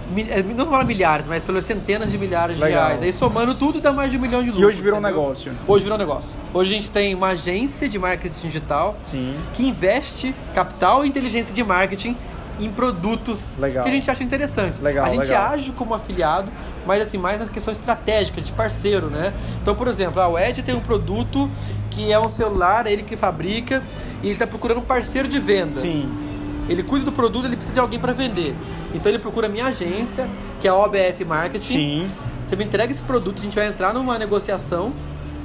não 0.10 0.66
vou 0.66 0.74
falar 0.74 0.86
milhares, 0.86 1.28
mas 1.28 1.44
pelas 1.44 1.66
centenas 1.66 2.12
de 2.12 2.18
milhares 2.18 2.56
de 2.56 2.62
Legal. 2.62 2.88
reais. 2.88 3.04
Aí 3.04 3.14
somando 3.14 3.54
tudo 3.54 3.80
dá 3.80 3.94
mais 3.94 4.12
de 4.12 4.18
um 4.18 4.22
milhão 4.22 4.42
de 4.42 4.50
lucro. 4.50 4.64
E 4.64 4.66
hoje 4.66 4.82
virou 4.82 4.98
um 4.98 5.02
entendeu? 5.02 5.22
negócio. 5.22 5.52
Hoje 5.68 5.84
virou 5.84 5.98
um 5.98 6.00
negócio. 6.00 6.34
Hoje 6.54 6.72
a 6.72 6.74
gente 6.74 6.90
tem 6.90 7.14
uma 7.14 7.28
agência 7.28 7.88
de 7.88 8.00
marketing 8.00 8.48
digital 8.48 8.96
Sim. 9.00 9.36
que 9.54 9.68
investe 9.68 10.36
capital 10.54 11.06
e 11.06 11.08
inteligência 11.08 11.54
de 11.54 11.64
marketing 11.64 12.16
em 12.60 12.70
produtos 12.70 13.56
Legal. 13.58 13.84
que 13.84 13.90
a 13.90 13.94
gente 13.94 14.12
acha 14.12 14.24
interessante. 14.24 14.82
Legal, 14.82 15.06
a 15.06 15.10
gente 15.10 15.22
legal. 15.22 15.54
age 15.54 15.72
como 15.72 15.94
afiliado, 15.94 16.52
mas 16.86 17.02
assim, 17.02 17.18
mais 17.18 17.40
na 17.40 17.48
questão 17.48 17.72
estratégica, 17.72 18.42
de 18.42 18.52
parceiro, 18.52 19.10
né? 19.10 19.34
Então, 19.62 19.76
por 19.76 19.88
exemplo, 19.88 20.22
ah, 20.22 20.28
o 20.28 20.38
Ed 20.38 20.62
tem 20.62 20.76
um 20.76 20.82
produto 20.82 21.50
que 21.90 22.12
é 22.12 22.20
um 22.20 22.30
celular, 22.30 22.86
ele 22.86 23.04
que 23.04 23.16
fabrica, 23.16 23.82
e 24.22 24.28
ele 24.28 24.34
está 24.34 24.46
procurando 24.46 24.80
um 24.80 24.84
parceiro 24.84 25.28
de 25.28 25.40
venda. 25.40 25.74
Sim. 25.74 26.29
Ele 26.70 26.84
cuida 26.84 27.06
do 27.06 27.12
produto, 27.12 27.46
ele 27.46 27.56
precisa 27.56 27.74
de 27.74 27.80
alguém 27.80 28.00
para 28.00 28.14
vender. 28.14 28.56
Então 28.94 29.12
ele 29.12 29.20
procura 29.20 29.48
a 29.48 29.50
minha 29.50 29.66
agência, 29.66 30.30
que 30.62 30.68
é 30.68 30.72
a 30.72 30.76
OBF 30.76 31.26
Marketing. 31.26 31.74
Sim. 31.74 32.12
Você 32.44 32.56
me 32.56 32.64
entrega 32.64 32.92
esse 32.92 33.02
produto, 33.02 33.40
a 33.40 33.42
gente 33.44 33.56
vai 33.56 33.68
entrar 33.68 33.94
numa 33.94 34.18
negociação. 34.18 34.94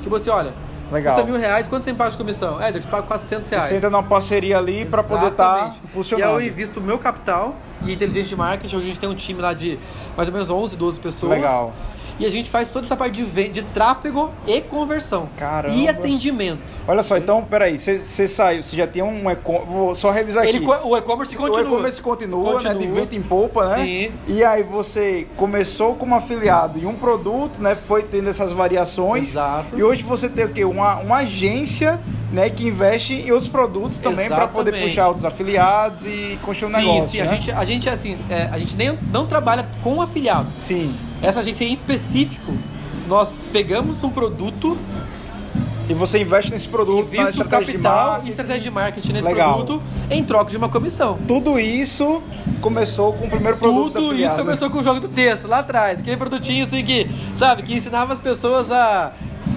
Tipo 0.02 0.16
assim, 0.16 0.31
olha, 0.31 0.52
Legal. 0.93 1.14
custa 1.14 1.28
mil 1.28 1.38
reais, 1.38 1.66
quanto 1.66 1.83
você 1.83 1.93
me 1.93 1.99
paga 1.99 2.11
de 2.12 2.19
comissão? 2.19 2.61
É, 2.62 2.71
eu 2.71 2.81
te 2.81 2.87
pago 2.87 3.07
400 3.07 3.50
reais. 3.50 3.64
Você 3.64 3.76
entra 3.76 3.90
numa 3.90 4.02
parceria 4.02 4.59
ali 4.59 4.85
para 4.85 5.02
poder 5.02 5.28
estar 5.28 5.69
Exatamente. 5.69 5.93
funcionando. 5.93 6.28
E 6.28 6.43
aí 6.43 6.47
eu 6.47 6.52
invisto 6.52 6.78
o 6.78 6.83
meu 6.83 6.99
capital 6.99 7.57
e 7.83 7.93
inteligência 7.93 8.28
de 8.28 8.37
marketing. 8.37 8.76
Hoje 8.76 8.85
a 8.85 8.88
gente 8.88 9.00
tem 9.00 9.09
um 9.09 9.14
time 9.14 9.40
lá 9.40 9.54
de 9.54 9.78
mais 10.16 10.28
ou 10.28 10.33
menos 10.33 10.50
11, 10.50 10.76
12 10.76 11.00
pessoas. 11.00 11.33
Legal. 11.33 11.73
E 12.18 12.25
a 12.25 12.30
gente 12.30 12.49
faz 12.49 12.71
toda 12.71 12.87
essa 12.87 12.97
parte 12.97 13.23
de, 13.23 13.49
de 13.49 13.62
tráfego 13.62 14.30
e 14.47 14.61
conversão. 14.61 15.28
Caramba. 15.37 15.75
E 15.75 15.88
atendimento. 15.88 16.61
Olha 16.87 17.02
só, 17.02 17.16
então, 17.16 17.42
peraí, 17.42 17.78
você 17.78 18.28
saiu, 18.28 18.62
você 18.62 18.76
já 18.76 18.87
tem 18.87 19.02
um 19.02 19.28
e-commerce. 19.30 19.66
Vou 19.68 19.94
só 19.94 20.11
revisar 20.11 20.44
aqui. 20.44 20.56
Ele, 20.56 20.64
co- 20.64 20.88
o 20.88 20.97
e-commerce 20.97 21.37
continua. 21.37 21.62
O 21.64 21.75
e-commerce 21.75 22.00
continua, 22.00 22.62
né? 22.62 22.75
De 22.75 22.87
vento 22.87 23.16
em 23.16 23.23
polpa, 23.23 23.66
né? 23.68 23.85
Sim. 23.85 24.12
E 24.28 24.44
aí 24.44 24.62
você 24.62 25.26
começou 25.37 25.94
como 25.97 26.14
afiliado 26.14 26.78
em 26.78 26.87
um 26.87 26.94
produto, 26.94 27.61
né? 27.61 27.75
Foi 27.75 28.02
tendo 28.02 28.28
essas 28.30 28.52
variações. 28.52 29.30
Exato. 29.30 29.76
E 29.78 29.83
hoje 29.83 30.02
você 30.02 30.28
tem 30.28 30.44
o 30.44 30.49
quê? 30.50 30.64
Uma, 30.64 30.97
uma 30.97 31.16
agência, 31.16 32.00
né? 32.33 32.49
Que 32.49 32.66
investe 32.66 33.14
em 33.14 33.30
outros 33.33 33.49
produtos 33.49 33.99
também 33.99 34.28
para 34.28 34.47
poder 34.47 34.80
puxar 34.80 35.09
outros 35.09 35.25
afiliados 35.25 36.06
e 36.06 36.38
construir 36.42 36.75
um 36.75 36.78
sim, 36.78 36.87
negócio. 36.87 37.11
sim. 37.11 37.18
né? 37.18 37.25
A, 37.25 37.26
gente, 37.26 37.50
a 37.50 37.64
gente, 37.64 37.90
assim, 37.90 38.18
é, 38.30 38.49
a 38.52 38.59
gente 38.59 38.76
nem, 38.76 38.97
não 39.11 39.26
trabalha 39.26 39.66
com 39.83 40.00
afiliado. 40.00 40.47
Sim. 40.56 40.94
Essa 41.25 41.40
agência 41.40 41.64
em 41.64 41.73
específico, 41.73 42.52
nós 43.09 43.38
pegamos 43.50 44.04
um 44.04 44.11
produto, 44.11 44.76
E 45.88 45.93
você 45.93 46.19
investe 46.19 46.50
nesse 46.50 46.69
produto, 46.69 47.14
na 47.14 47.31
de 47.31 47.45
capital 47.45 48.23
e 48.25 48.31
estratégia 48.31 48.62
de 48.62 48.71
marketing 48.71 49.12
nesse 49.12 49.28
Legal. 49.28 49.54
produto 49.54 49.83
em 50.11 50.25
troca 50.25 50.50
de 50.50 50.57
uma 50.57 50.69
comissão. 50.69 51.19
Tudo 51.26 51.59
isso 51.59 52.23
começou 52.61 53.12
com 53.12 53.26
o 53.26 53.31
primeiro 53.31 53.59
produto 53.59 53.93
Tudo 53.93 54.14
isso 54.14 54.35
começou 54.35 54.71
com 54.71 54.78
o 54.78 54.83
jogo 54.83 55.00
do 55.00 55.09
texto, 55.09 55.47
lá 55.47 55.59
atrás. 55.59 56.00
Aquele 56.00 56.16
produtinho 56.16 56.66
assim 56.66 56.83
que, 56.83 57.07
sabe, 57.38 57.62
que 57.62 57.75
ensinava 57.75 58.14
as 58.14 58.21
pessoas 58.21 58.71
a 58.71 59.12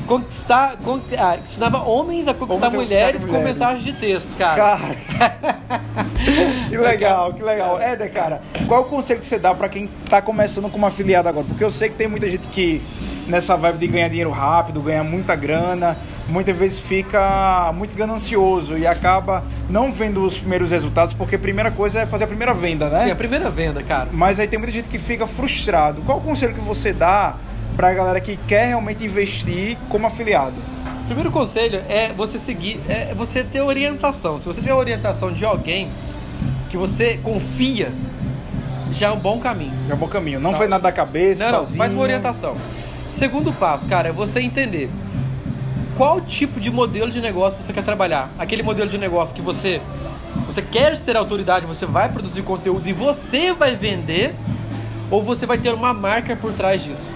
conquistar, 0.07 0.77
con- 0.83 1.01
ah, 1.17 1.37
ensinava 1.43 1.79
homens 1.83 2.27
a 2.27 2.33
conquistar 2.33 2.67
Homens 2.67 2.73
a 2.73 2.83
mulheres 2.83 3.25
conquistar 3.25 3.27
com 3.27 3.39
mulheres. 3.39 3.57
mensagem 3.59 3.83
de 3.83 3.93
texto, 3.93 4.35
cara. 4.37 4.55
Cara, 4.55 5.67
que 6.69 6.77
legal, 6.77 7.33
que 7.33 7.43
legal. 7.43 7.79
Éder, 7.81 8.11
cara, 8.11 8.41
qual 8.67 8.81
o 8.81 8.85
conselho 8.85 9.19
que 9.19 9.25
você 9.25 9.37
dá 9.37 9.53
pra 9.53 9.69
quem 9.69 9.87
tá 10.09 10.21
começando 10.21 10.69
como 10.69 10.85
afiliado 10.85 11.27
agora? 11.29 11.45
Porque 11.47 11.63
eu 11.63 11.71
sei 11.71 11.89
que 11.89 11.95
tem 11.95 12.07
muita 12.07 12.29
gente 12.29 12.47
que 12.47 12.81
nessa 13.27 13.55
vibe 13.57 13.77
de 13.77 13.87
ganhar 13.87 14.07
dinheiro 14.07 14.31
rápido, 14.31 14.81
ganhar 14.81 15.03
muita 15.03 15.35
grana, 15.35 15.97
muitas 16.29 16.55
vezes 16.55 16.79
fica 16.79 17.71
muito 17.75 17.95
ganancioso 17.95 18.77
e 18.77 18.87
acaba 18.87 19.43
não 19.69 19.91
vendo 19.91 20.23
os 20.25 20.37
primeiros 20.37 20.71
resultados, 20.71 21.13
porque 21.13 21.35
a 21.35 21.39
primeira 21.39 21.69
coisa 21.71 22.01
é 22.01 22.05
fazer 22.05 22.23
a 22.23 22.27
primeira 22.27 22.53
venda, 22.53 22.89
né? 22.89 23.05
Sim, 23.05 23.11
a 23.11 23.15
primeira 23.15 23.49
venda, 23.49 23.83
cara. 23.83 24.09
Mas 24.13 24.39
aí 24.39 24.47
tem 24.47 24.57
muita 24.57 24.71
gente 24.73 24.87
que 24.87 24.97
fica 24.97 25.27
frustrado. 25.27 26.01
Qual 26.05 26.17
o 26.19 26.21
conselho 26.21 26.53
que 26.53 26.61
você 26.61 26.93
dá 26.93 27.35
pra 27.77 27.93
galera 27.93 28.19
que 28.19 28.35
quer 28.35 28.65
realmente 28.67 29.05
investir 29.05 29.77
como 29.87 30.05
afiliado? 30.07 30.55
Primeiro 31.05 31.31
conselho 31.31 31.81
é 31.87 32.09
você 32.11 32.37
seguir, 32.37 32.81
é 32.89 33.13
você 33.15 33.43
ter 33.43 33.61
orientação. 33.61 34.39
Se 34.41 34.45
você 34.47 34.59
tiver 34.59 34.73
orientação 34.73 35.31
de 35.31 35.45
alguém 35.45 35.87
que 36.69 36.75
você 36.75 37.17
confia, 37.23 37.93
já 38.91 39.07
é 39.07 39.11
um 39.11 39.19
bom 39.19 39.39
caminho. 39.39 39.71
É 39.89 39.93
um 39.93 39.97
bom 39.97 40.07
caminho. 40.07 40.39
Não 40.39 40.51
Tá. 40.51 40.57
foi 40.57 40.67
nada 40.67 40.83
da 40.83 40.91
cabeça, 40.91 41.45
Não, 41.45 41.51
não, 41.51 41.59
sozinho. 41.59 41.77
faz 41.77 41.93
uma 41.93 42.01
orientação. 42.01 42.57
Segundo 43.07 43.53
passo, 43.53 43.87
cara, 43.87 44.09
é 44.09 44.11
você 44.11 44.41
entender 44.41 44.89
qual 45.95 46.19
tipo 46.19 46.59
de 46.59 46.69
modelo 46.69 47.09
de 47.09 47.21
negócio 47.21 47.61
você 47.61 47.71
quer 47.71 47.83
trabalhar. 47.83 48.29
Aquele 48.37 48.61
modelo 48.63 48.89
de 48.89 48.97
negócio 48.97 49.33
que 49.33 49.41
você 49.41 49.79
você 50.45 50.61
quer 50.61 50.97
ser 50.97 51.15
autoridade, 51.17 51.65
você 51.65 51.85
vai 51.85 52.09
produzir 52.09 52.41
conteúdo 52.43 52.87
e 52.87 52.93
você 52.93 53.53
vai 53.53 53.75
vender, 53.75 54.33
ou 55.09 55.23
você 55.23 55.45
vai 55.45 55.57
ter 55.57 55.73
uma 55.73 55.93
marca 55.93 56.35
por 56.35 56.53
trás 56.53 56.83
disso. 56.83 57.15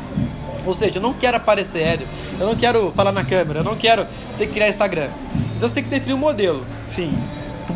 Ou 0.65 0.73
seja, 0.73 0.97
eu 0.97 1.01
não 1.01 1.13
quero 1.13 1.37
aparecer 1.37 1.81
Hélio, 1.81 2.07
eu 2.39 2.45
não 2.45 2.55
quero 2.55 2.91
falar 2.91 3.11
na 3.11 3.23
câmera, 3.23 3.59
eu 3.59 3.63
não 3.63 3.75
quero 3.75 4.05
ter 4.37 4.47
que 4.47 4.53
criar 4.53 4.69
Instagram. 4.69 5.09
Então 5.55 5.67
você 5.67 5.75
tem 5.75 5.83
que 5.83 5.89
definir 5.89 6.13
um 6.13 6.17
modelo. 6.17 6.65
Sim. 6.87 7.13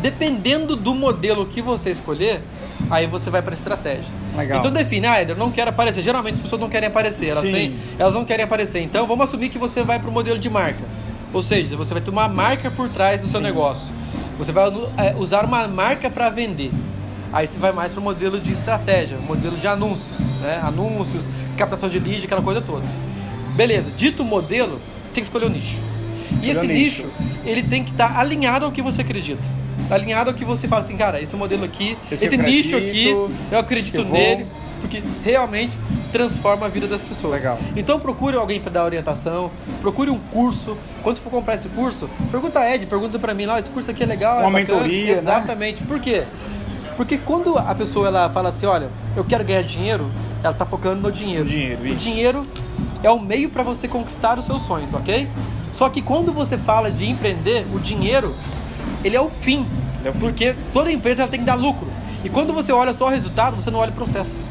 Dependendo 0.00 0.76
do 0.76 0.94
modelo 0.94 1.46
que 1.46 1.62
você 1.62 1.90
escolher, 1.90 2.42
aí 2.90 3.06
você 3.06 3.30
vai 3.30 3.42
para 3.42 3.54
estratégia. 3.54 4.06
Legal. 4.36 4.58
Então 4.58 4.70
define, 4.70 5.06
ah, 5.06 5.22
eu 5.22 5.36
não 5.36 5.50
quero 5.50 5.70
aparecer. 5.70 6.02
Geralmente 6.02 6.34
as 6.34 6.40
pessoas 6.40 6.60
não 6.60 6.68
querem 6.68 6.88
aparecer, 6.88 7.28
elas, 7.28 7.44
Sim. 7.44 7.52
têm, 7.52 7.76
elas 7.98 8.14
não 8.14 8.24
querem 8.24 8.44
aparecer. 8.44 8.80
Então 8.82 9.06
vamos 9.06 9.24
assumir 9.24 9.48
que 9.48 9.58
você 9.58 9.82
vai 9.82 9.98
para 9.98 10.08
o 10.08 10.12
modelo 10.12 10.38
de 10.38 10.50
marca. 10.50 10.82
Ou 11.32 11.42
seja, 11.42 11.76
você 11.76 11.92
vai 11.92 12.02
ter 12.02 12.10
uma 12.10 12.28
marca 12.28 12.70
por 12.70 12.88
trás 12.88 13.22
do 13.22 13.28
seu 13.28 13.40
negócio. 13.40 13.92
Você 14.38 14.52
vai 14.52 14.68
é, 14.98 15.14
usar 15.16 15.44
uma 15.44 15.66
marca 15.66 16.10
para 16.10 16.28
vender. 16.28 16.70
Aí 17.32 17.46
você 17.46 17.58
vai 17.58 17.72
mais 17.72 17.90
para 17.90 18.00
o 18.00 18.02
modelo 18.02 18.40
de 18.40 18.52
estratégia, 18.52 19.16
modelo 19.18 19.56
de 19.56 19.66
anúncios, 19.66 20.18
né? 20.40 20.60
Anúncios, 20.62 21.28
captação 21.56 21.88
de 21.88 21.98
lead, 21.98 22.24
aquela 22.24 22.42
coisa 22.42 22.60
toda. 22.60 22.86
Beleza, 23.54 23.90
dito 23.96 24.22
o 24.22 24.26
modelo, 24.26 24.80
você 25.04 25.14
tem 25.14 25.14
que 25.14 25.20
escolher 25.22 25.46
o 25.46 25.50
nicho. 25.50 25.78
E 26.42 26.50
Escolher 26.50 26.50
esse 26.50 26.58
o 26.58 26.68
nicho. 26.68 27.06
nicho, 27.06 27.10
ele 27.44 27.62
tem 27.62 27.82
que 27.84 27.90
estar 27.90 28.18
alinhado 28.18 28.64
ao 28.64 28.72
que 28.72 28.82
você 28.82 29.00
acredita. 29.02 29.42
Alinhado 29.90 30.30
ao 30.30 30.36
que 30.36 30.44
você 30.44 30.66
fala 30.68 30.82
assim, 30.82 30.96
cara, 30.96 31.20
esse 31.20 31.34
modelo 31.36 31.64
aqui, 31.64 31.96
Esse 32.10 32.26
esse, 32.26 32.36
nicho 32.36 32.76
acredito, 32.76 32.90
aqui, 32.90 33.08
eu 33.52 33.58
acredito 33.58 34.04
vou. 34.04 34.12
nele, 34.12 34.46
porque 34.80 35.02
realmente 35.24 35.72
transforma 36.12 36.66
a 36.66 36.68
vida 36.68 36.86
das 36.86 37.02
pessoas. 37.02 37.34
Legal. 37.34 37.58
Então 37.76 37.98
procure 38.00 38.36
alguém 38.36 38.60
para 38.60 38.70
dar 38.72 38.84
orientação, 38.84 39.50
procure 39.80 40.10
um 40.10 40.18
curso. 40.18 40.76
Quando 41.02 41.16
você 41.16 41.22
for 41.22 41.30
comprar 41.30 41.54
esse 41.54 41.68
curso, 41.68 42.08
pergunta 42.30 42.60
a 42.60 42.74
Ed, 42.74 42.86
pergunta 42.86 43.18
para 43.18 43.32
mim 43.34 43.46
lá, 43.46 43.58
esse 43.60 43.70
curso 43.70 43.90
aqui 43.90 44.02
é 44.02 44.06
legal, 44.06 44.38
Uma 44.46 44.58
é 44.58 44.62
bacana. 44.64 44.80
mentoria, 44.82 45.12
né? 45.14 45.18
Exatamente. 45.18 45.82
Por 45.84 46.00
quê? 46.00 46.24
Porque 46.96 47.18
quando 47.18 47.58
a 47.58 47.74
pessoa 47.74 48.08
ela 48.08 48.30
fala 48.30 48.48
assim, 48.48 48.66
olha, 48.66 48.88
eu 49.14 49.24
quero 49.24 49.44
ganhar 49.44 49.62
dinheiro, 49.62 50.10
ela 50.42 50.54
tá 50.54 50.64
focando 50.64 51.00
no 51.00 51.12
dinheiro. 51.12 51.44
No 51.44 51.50
dinheiro, 51.50 51.82
o 51.82 51.86
isso. 51.86 51.96
dinheiro 51.96 52.46
é 53.02 53.10
o 53.10 53.20
meio 53.20 53.50
para 53.50 53.62
você 53.62 53.86
conquistar 53.86 54.38
os 54.38 54.44
seus 54.46 54.62
sonhos, 54.62 54.94
ok? 54.94 55.28
Só 55.72 55.88
que 55.90 56.00
quando 56.00 56.32
você 56.32 56.56
fala 56.56 56.90
de 56.90 57.08
empreender, 57.08 57.66
o 57.74 57.78
dinheiro, 57.78 58.34
ele 59.04 59.14
é 59.14 59.20
o 59.20 59.28
fim. 59.28 59.66
É 60.04 60.08
o 60.08 60.12
fim. 60.12 60.20
Porque 60.20 60.56
toda 60.72 60.90
empresa 60.90 61.22
ela 61.22 61.30
tem 61.30 61.40
que 61.40 61.46
dar 61.46 61.54
lucro. 61.54 61.86
E 62.24 62.28
quando 62.28 62.52
você 62.54 62.72
olha 62.72 62.94
só 62.94 63.06
o 63.06 63.10
resultado, 63.10 63.56
você 63.56 63.70
não 63.70 63.78
olha 63.78 63.90
o 63.90 63.94
processo. 63.94 64.42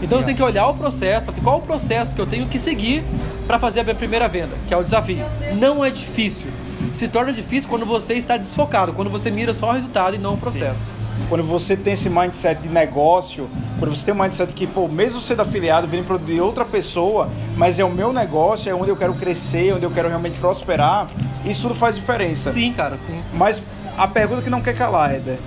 Então 0.00 0.18
você 0.18 0.26
tem 0.26 0.34
que 0.34 0.42
olhar 0.42 0.68
o 0.68 0.74
processo, 0.74 1.30
assim, 1.30 1.40
qual 1.40 1.58
o 1.58 1.62
processo 1.62 2.14
que 2.14 2.20
eu 2.20 2.26
tenho 2.26 2.46
que 2.46 2.58
seguir 2.58 3.04
para 3.46 3.58
fazer 3.58 3.80
a 3.80 3.84
minha 3.84 3.94
primeira 3.94 4.28
venda, 4.28 4.56
que 4.66 4.72
é 4.72 4.76
o 4.76 4.82
desafio. 4.82 5.24
Não 5.58 5.84
é 5.84 5.90
difícil. 5.90 6.46
Se 6.94 7.08
torna 7.08 7.32
difícil 7.32 7.68
quando 7.68 7.84
você 7.84 8.14
está 8.14 8.36
desfocado, 8.36 8.92
quando 8.92 9.10
você 9.10 9.30
mira 9.30 9.52
só 9.52 9.68
o 9.68 9.72
resultado 9.72 10.14
e 10.14 10.18
não 10.18 10.34
o 10.34 10.36
processo. 10.38 10.94
Quando 11.28 11.44
você 11.44 11.76
tem 11.76 11.92
esse 11.92 12.08
mindset 12.08 12.62
de 12.62 12.68
negócio, 12.68 13.48
quando 13.78 13.94
você 13.94 14.04
tem 14.04 14.14
um 14.14 14.18
mindset 14.18 14.52
que, 14.52 14.66
pô, 14.66 14.88
mesmo 14.88 15.20
sendo 15.20 15.42
afiliado, 15.42 15.86
vem 15.86 16.02
de 16.24 16.40
outra 16.40 16.64
pessoa, 16.64 17.28
mas 17.56 17.78
é 17.78 17.84
o 17.84 17.90
meu 17.90 18.12
negócio, 18.12 18.70
é 18.70 18.74
onde 18.74 18.90
eu 18.90 18.96
quero 18.96 19.14
crescer, 19.14 19.74
onde 19.74 19.84
eu 19.84 19.90
quero 19.90 20.08
realmente 20.08 20.38
prosperar, 20.38 21.06
isso 21.44 21.62
tudo 21.62 21.74
faz 21.74 21.96
diferença. 21.96 22.50
Sim, 22.50 22.72
cara, 22.72 22.96
sim. 22.96 23.22
Mas 23.34 23.62
a 23.96 24.06
pergunta 24.08 24.42
que 24.42 24.50
não 24.50 24.62
quer 24.62 24.74
calar, 24.74 25.14
Éder, 25.14 25.38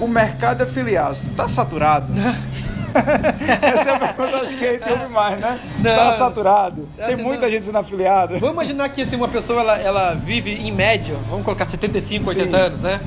o 0.00 0.06
mercado 0.08 0.58
de 0.58 0.62
afiliados 0.64 1.24
está 1.24 1.46
saturado? 1.48 2.06
Essa 2.94 3.90
é 3.90 3.94
a 3.94 3.98
pergunta 3.98 4.36
acho 4.38 4.56
que 4.56 4.78
tem 4.78 4.92
ouve 4.92 5.08
mais, 5.12 5.38
né? 5.40 5.58
Não. 5.80 5.90
Está 5.90 6.16
saturado? 6.16 6.88
Tem 6.96 7.14
Assim, 7.14 7.22
muita 7.22 7.46
não. 7.46 7.50
gente 7.52 7.66
sendo 7.66 7.78
afiliado? 7.78 8.38
Vamos 8.38 8.54
imaginar 8.54 8.88
que 8.90 9.02
assim, 9.02 9.16
uma 9.16 9.26
pessoa 9.28 9.60
ela, 9.60 9.78
ela 9.78 10.14
vive 10.14 10.52
em 10.52 10.70
média, 10.72 11.16
vamos 11.28 11.44
colocar 11.44 11.64
75, 11.64 12.28
80 12.28 12.56
Sim. 12.56 12.62
anos, 12.62 12.82
né? 12.82 13.00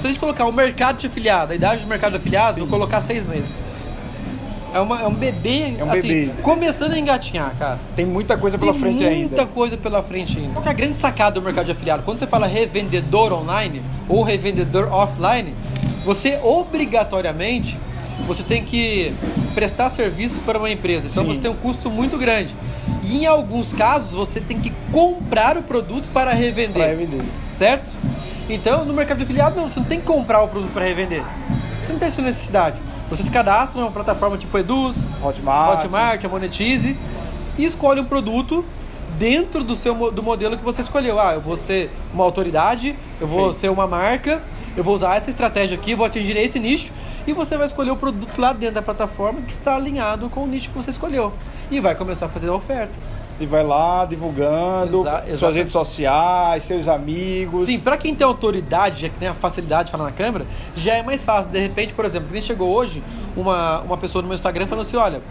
Se 0.00 0.06
a 0.06 0.08
gente 0.10 0.18
colocar 0.18 0.46
o 0.46 0.52
mercado 0.52 0.98
de 0.98 1.06
afiliado, 1.06 1.52
a 1.52 1.54
idade 1.54 1.82
do 1.82 1.88
mercado 1.88 2.12
de 2.12 2.18
afiliado, 2.18 2.58
vou 2.58 2.66
colocar 2.68 3.00
seis 3.00 3.26
meses. 3.26 3.60
É, 4.72 4.78
uma, 4.80 5.02
é 5.02 5.06
um 5.06 5.12
bebê, 5.12 5.74
É 5.78 5.84
um 5.84 5.90
assim, 5.90 6.08
bebê. 6.08 6.42
começando 6.42 6.92
a 6.92 6.98
engatinhar, 6.98 7.54
cara. 7.58 7.78
Tem 7.96 8.06
muita 8.06 8.38
coisa 8.38 8.56
pela 8.56 8.72
Tem 8.72 8.80
frente 8.80 9.02
muita 9.02 9.10
ainda. 9.10 9.46
coisa 9.46 9.76
pela 9.76 10.02
frente 10.02 10.38
ainda. 10.38 10.52
Qual 10.54 10.62
que 10.62 10.68
é 10.68 10.72
a 10.72 10.74
grande 10.74 10.94
sacada 10.94 11.32
do 11.38 11.42
mercado 11.42 11.66
de 11.66 11.72
afiliado? 11.72 12.02
Quando 12.04 12.18
você 12.18 12.26
fala 12.26 12.46
revendedor 12.46 13.32
online 13.32 13.82
ou 14.08 14.22
revendedor 14.22 14.88
offline, 14.92 15.52
você 16.04 16.38
obrigatoriamente 16.42 17.76
você 18.26 18.42
tem 18.42 18.62
que 18.62 19.12
prestar 19.54 19.90
serviço 19.90 20.40
para 20.46 20.58
uma 20.58 20.70
empresa. 20.70 21.08
Então 21.08 21.24
Sim. 21.24 21.34
você 21.34 21.40
tem 21.40 21.50
um 21.50 21.54
custo 21.56 21.90
muito 21.90 22.16
grande. 22.16 22.54
E 23.02 23.18
em 23.18 23.26
alguns 23.26 23.72
casos 23.72 24.12
você 24.12 24.40
tem 24.40 24.60
que 24.60 24.72
comprar 24.92 25.58
o 25.58 25.62
produto 25.62 26.08
para 26.12 26.32
revender. 26.32 26.74
Para 26.74 26.86
revender. 26.86 27.20
Certo? 27.44 27.90
Então 28.52 28.84
no 28.84 28.92
mercado 28.92 29.18
de 29.18 29.24
afiliado 29.24 29.56
não, 29.56 29.68
você 29.68 29.78
não 29.78 29.86
tem 29.86 30.00
que 30.00 30.06
comprar 30.06 30.42
o 30.42 30.48
produto 30.48 30.72
para 30.72 30.84
revender. 30.84 31.22
Você 31.84 31.92
não 31.92 31.98
tem 31.98 32.08
essa 32.08 32.20
necessidade. 32.20 32.80
Você 33.08 33.22
se 33.22 33.30
cadastra 33.30 33.80
numa 33.80 33.90
plataforma 33.90 34.36
tipo 34.36 34.56
Eduz, 34.58 34.96
Hotmart. 35.22 35.84
Hotmart, 35.84 36.24
Monetize 36.24 36.96
e 37.56 37.64
escolhe 37.64 38.00
um 38.00 38.04
produto 38.04 38.64
dentro 39.18 39.62
do 39.62 39.74
seu 39.76 40.10
do 40.10 40.22
modelo 40.22 40.56
que 40.56 40.64
você 40.64 40.80
escolheu. 40.80 41.20
Ah, 41.20 41.34
eu 41.34 41.40
vou 41.40 41.56
ser 41.56 41.90
uma 42.12 42.24
autoridade, 42.24 42.96
eu 43.20 43.26
vou 43.26 43.38
Perfeito. 43.38 43.60
ser 43.60 43.68
uma 43.70 43.86
marca, 43.86 44.40
eu 44.76 44.84
vou 44.84 44.94
usar 44.94 45.16
essa 45.16 45.30
estratégia 45.30 45.76
aqui, 45.76 45.94
vou 45.94 46.06
atingir 46.06 46.36
esse 46.36 46.58
nicho 46.58 46.92
e 47.26 47.32
você 47.32 47.56
vai 47.56 47.66
escolher 47.66 47.90
o 47.90 47.96
produto 47.96 48.40
lá 48.40 48.52
dentro 48.52 48.76
da 48.76 48.82
plataforma 48.82 49.42
que 49.42 49.52
está 49.52 49.76
alinhado 49.76 50.28
com 50.30 50.44
o 50.44 50.46
nicho 50.46 50.70
que 50.70 50.76
você 50.76 50.90
escolheu 50.90 51.32
e 51.70 51.80
vai 51.80 51.94
começar 51.94 52.26
a 52.26 52.28
fazer 52.28 52.48
a 52.48 52.54
oferta. 52.54 52.98
E 53.40 53.46
vai 53.46 53.64
lá 53.64 54.04
divulgando 54.04 55.00
Exa- 55.00 55.24
suas 55.38 55.54
redes 55.54 55.72
sociais, 55.72 56.62
seus 56.64 56.86
amigos. 56.86 57.64
Sim, 57.64 57.80
pra 57.80 57.96
quem 57.96 58.14
tem 58.14 58.26
autoridade, 58.26 59.00
já 59.00 59.08
que 59.08 59.18
tem 59.18 59.28
a 59.28 59.32
facilidade 59.34 59.86
de 59.86 59.92
falar 59.92 60.04
na 60.04 60.12
câmera, 60.12 60.46
já 60.76 60.94
é 60.96 61.02
mais 61.02 61.24
fácil. 61.24 61.50
De 61.50 61.58
repente, 61.58 61.94
por 61.94 62.04
exemplo, 62.04 62.28
quem 62.30 62.42
chegou 62.42 62.68
hoje, 62.70 63.02
uma, 63.34 63.80
uma 63.80 63.96
pessoa 63.96 64.20
no 64.20 64.28
meu 64.28 64.34
Instagram 64.34 64.66
falando 64.66 64.82
assim: 64.84 64.96
olha, 64.96 65.22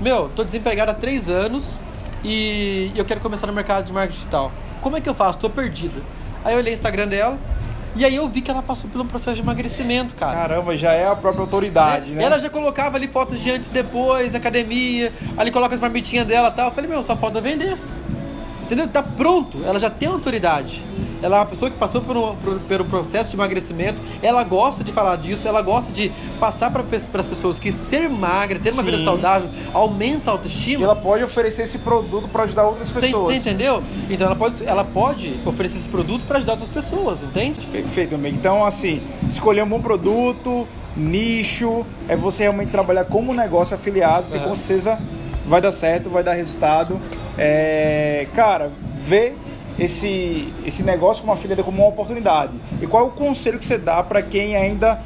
meu, 0.00 0.28
tô 0.28 0.44
desempregado 0.44 0.90
há 0.90 0.94
três 0.94 1.30
anos 1.30 1.78
e 2.22 2.92
eu 2.94 3.04
quero 3.06 3.20
começar 3.20 3.46
no 3.46 3.54
mercado 3.54 3.86
de 3.86 3.92
marketing 3.92 4.18
digital. 4.18 4.52
Como 4.82 4.96
é 4.96 5.00
que 5.00 5.08
eu 5.08 5.14
faço? 5.14 5.38
Tô 5.38 5.48
perdida. 5.48 6.02
Aí 6.44 6.52
eu 6.52 6.58
olhei 6.58 6.72
o 6.72 6.74
Instagram 6.74 7.08
dela 7.08 7.38
e 7.96 8.04
aí 8.04 8.16
eu 8.16 8.28
vi 8.28 8.40
que 8.40 8.50
ela 8.50 8.62
passou 8.62 8.88
por 8.90 9.00
um 9.00 9.06
processo 9.06 9.36
de 9.36 9.42
emagrecimento, 9.42 10.14
cara. 10.14 10.36
Caramba, 10.36 10.76
já 10.76 10.92
é 10.92 11.08
a 11.08 11.16
própria 11.16 11.42
autoridade, 11.42 12.10
né? 12.10 12.24
Ela 12.24 12.38
já 12.38 12.50
colocava 12.50 12.96
ali 12.96 13.08
fotos 13.08 13.40
de 13.40 13.50
antes 13.50 13.68
e 13.68 13.72
depois, 13.72 14.34
academia, 14.34 15.12
ali 15.36 15.50
coloca 15.50 15.74
as 15.74 15.80
marmitinhas 15.80 16.26
dela 16.26 16.48
e 16.48 16.52
tal. 16.52 16.66
Eu 16.66 16.72
falei, 16.72 16.90
meu, 16.90 17.02
só 17.02 17.16
falta 17.16 17.40
vender. 17.40 17.76
Entendeu? 18.64 18.88
Tá 18.88 19.02
pronto, 19.02 19.62
ela 19.64 19.78
já 19.78 19.88
tem 19.88 20.08
autoridade. 20.08 20.82
Ela 21.26 21.38
é 21.38 21.40
uma 21.40 21.46
pessoa 21.46 21.68
que 21.70 21.76
passou 21.76 22.00
por 22.00 22.16
um, 22.16 22.36
por, 22.36 22.80
um 22.80 22.84
processo 22.84 23.30
de 23.30 23.36
emagrecimento, 23.36 24.00
ela 24.22 24.44
gosta 24.44 24.84
de 24.84 24.92
falar 24.92 25.16
disso, 25.16 25.46
ela 25.48 25.60
gosta 25.60 25.92
de 25.92 26.12
passar 26.38 26.70
para 26.70 26.82
as 27.20 27.28
pessoas 27.28 27.58
que 27.58 27.72
ser 27.72 28.08
magra, 28.08 28.58
ter 28.60 28.72
uma 28.72 28.82
vida 28.82 28.98
Sim. 28.98 29.04
saudável, 29.04 29.48
aumenta 29.74 30.30
a 30.30 30.34
E 30.34 30.36
autoestima. 30.36 30.84
ela 30.84 30.94
pode 30.94 31.24
oferecer 31.24 31.62
esse 31.62 31.78
produto 31.78 32.28
para 32.28 32.44
ajudar 32.44 32.64
outras 32.64 32.90
pessoas. 32.90 33.34
você 33.34 33.40
entendeu? 33.40 33.82
Então 34.08 34.28
ela 34.28 34.36
pode, 34.36 34.64
ela 34.64 34.84
pode 34.84 35.34
oferecer 35.44 35.78
esse 35.78 35.88
produto 35.88 36.24
para 36.26 36.38
ajudar 36.38 36.52
outras 36.52 36.70
pessoas, 36.70 37.22
entende? 37.22 37.60
Perfeito, 37.66 38.14
amigo. 38.14 38.36
Então, 38.36 38.64
assim, 38.64 39.02
escolher 39.28 39.62
um 39.62 39.68
bom 39.68 39.80
produto, 39.80 40.66
nicho, 40.96 41.84
é 42.08 42.14
você 42.14 42.44
realmente 42.44 42.70
trabalhar 42.70 43.04
como 43.04 43.34
negócio 43.34 43.74
afiliado, 43.74 44.26
que 44.30 44.38
Aham. 44.38 44.48
com 44.50 44.56
certeza 44.56 44.98
vai 45.44 45.60
dar 45.60 45.72
certo, 45.72 46.08
vai 46.08 46.22
dar 46.22 46.34
resultado. 46.34 47.00
É, 47.36 48.28
cara, 48.32 48.70
vê 49.06 49.34
esse, 49.78 50.52
esse 50.64 50.82
negócio 50.82 51.22
como 51.22 51.32
afiliado 51.32 51.62
como 51.62 51.82
uma 51.82 51.88
oportunidade. 51.88 52.52
E 52.80 52.86
qual 52.86 53.04
é 53.04 53.06
o 53.06 53.10
conselho 53.10 53.58
que 53.58 53.64
você 53.64 53.78
dá 53.78 54.02
para 54.02 54.22
quem 54.22 54.56
ainda 54.56 55.00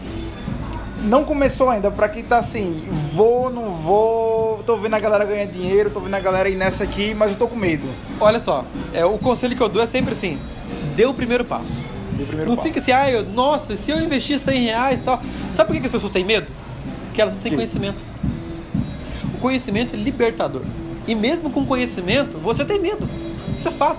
não 1.02 1.24
começou 1.24 1.70
ainda, 1.70 1.90
para 1.90 2.08
quem 2.08 2.22
tá 2.22 2.38
assim, 2.38 2.86
vou, 3.14 3.50
não 3.50 3.72
vou, 3.72 4.62
tô 4.66 4.76
vendo 4.76 4.94
a 4.94 4.98
galera 5.00 5.24
ganhar 5.24 5.46
dinheiro, 5.46 5.90
tô 5.90 6.00
vendo 6.00 6.14
a 6.14 6.20
galera 6.20 6.48
ir 6.48 6.56
nessa 6.56 6.84
aqui, 6.84 7.14
mas 7.14 7.30
eu 7.30 7.38
tô 7.38 7.48
com 7.48 7.56
medo. 7.56 7.88
Olha 8.20 8.38
só, 8.38 8.64
é, 8.92 9.04
o 9.04 9.16
conselho 9.18 9.56
que 9.56 9.62
eu 9.62 9.68
dou 9.68 9.82
é 9.82 9.86
sempre 9.86 10.12
assim: 10.12 10.38
dê 10.96 11.06
o 11.06 11.14
primeiro 11.14 11.44
passo. 11.44 11.72
Dê 12.12 12.22
o 12.22 12.26
primeiro 12.26 12.50
não 12.50 12.56
passo. 12.56 12.68
fica 12.68 12.80
assim, 12.80 12.92
ah, 12.92 13.10
eu, 13.10 13.24
nossa, 13.24 13.76
se 13.76 13.90
eu 13.90 13.98
investir 13.98 14.38
100 14.38 14.64
reais 14.64 15.00
e 15.00 15.04
tal. 15.04 15.22
Sabe 15.54 15.68
por 15.68 15.74
que 15.74 15.80
que 15.80 15.86
as 15.86 15.92
pessoas 15.92 16.12
têm 16.12 16.24
medo? 16.24 16.46
Porque 17.06 17.20
elas 17.20 17.34
não 17.34 17.40
têm 17.40 17.50
Que? 17.50 17.56
conhecimento. 17.56 17.98
O 19.34 19.38
conhecimento 19.38 19.96
é 19.96 19.98
libertador. 19.98 20.62
E 21.08 21.14
mesmo 21.14 21.50
com 21.50 21.64
conhecimento, 21.64 22.38
você 22.38 22.64
tem 22.64 22.78
medo. 22.78 23.08
Isso 23.56 23.68
é 23.68 23.70
fato. 23.72 23.98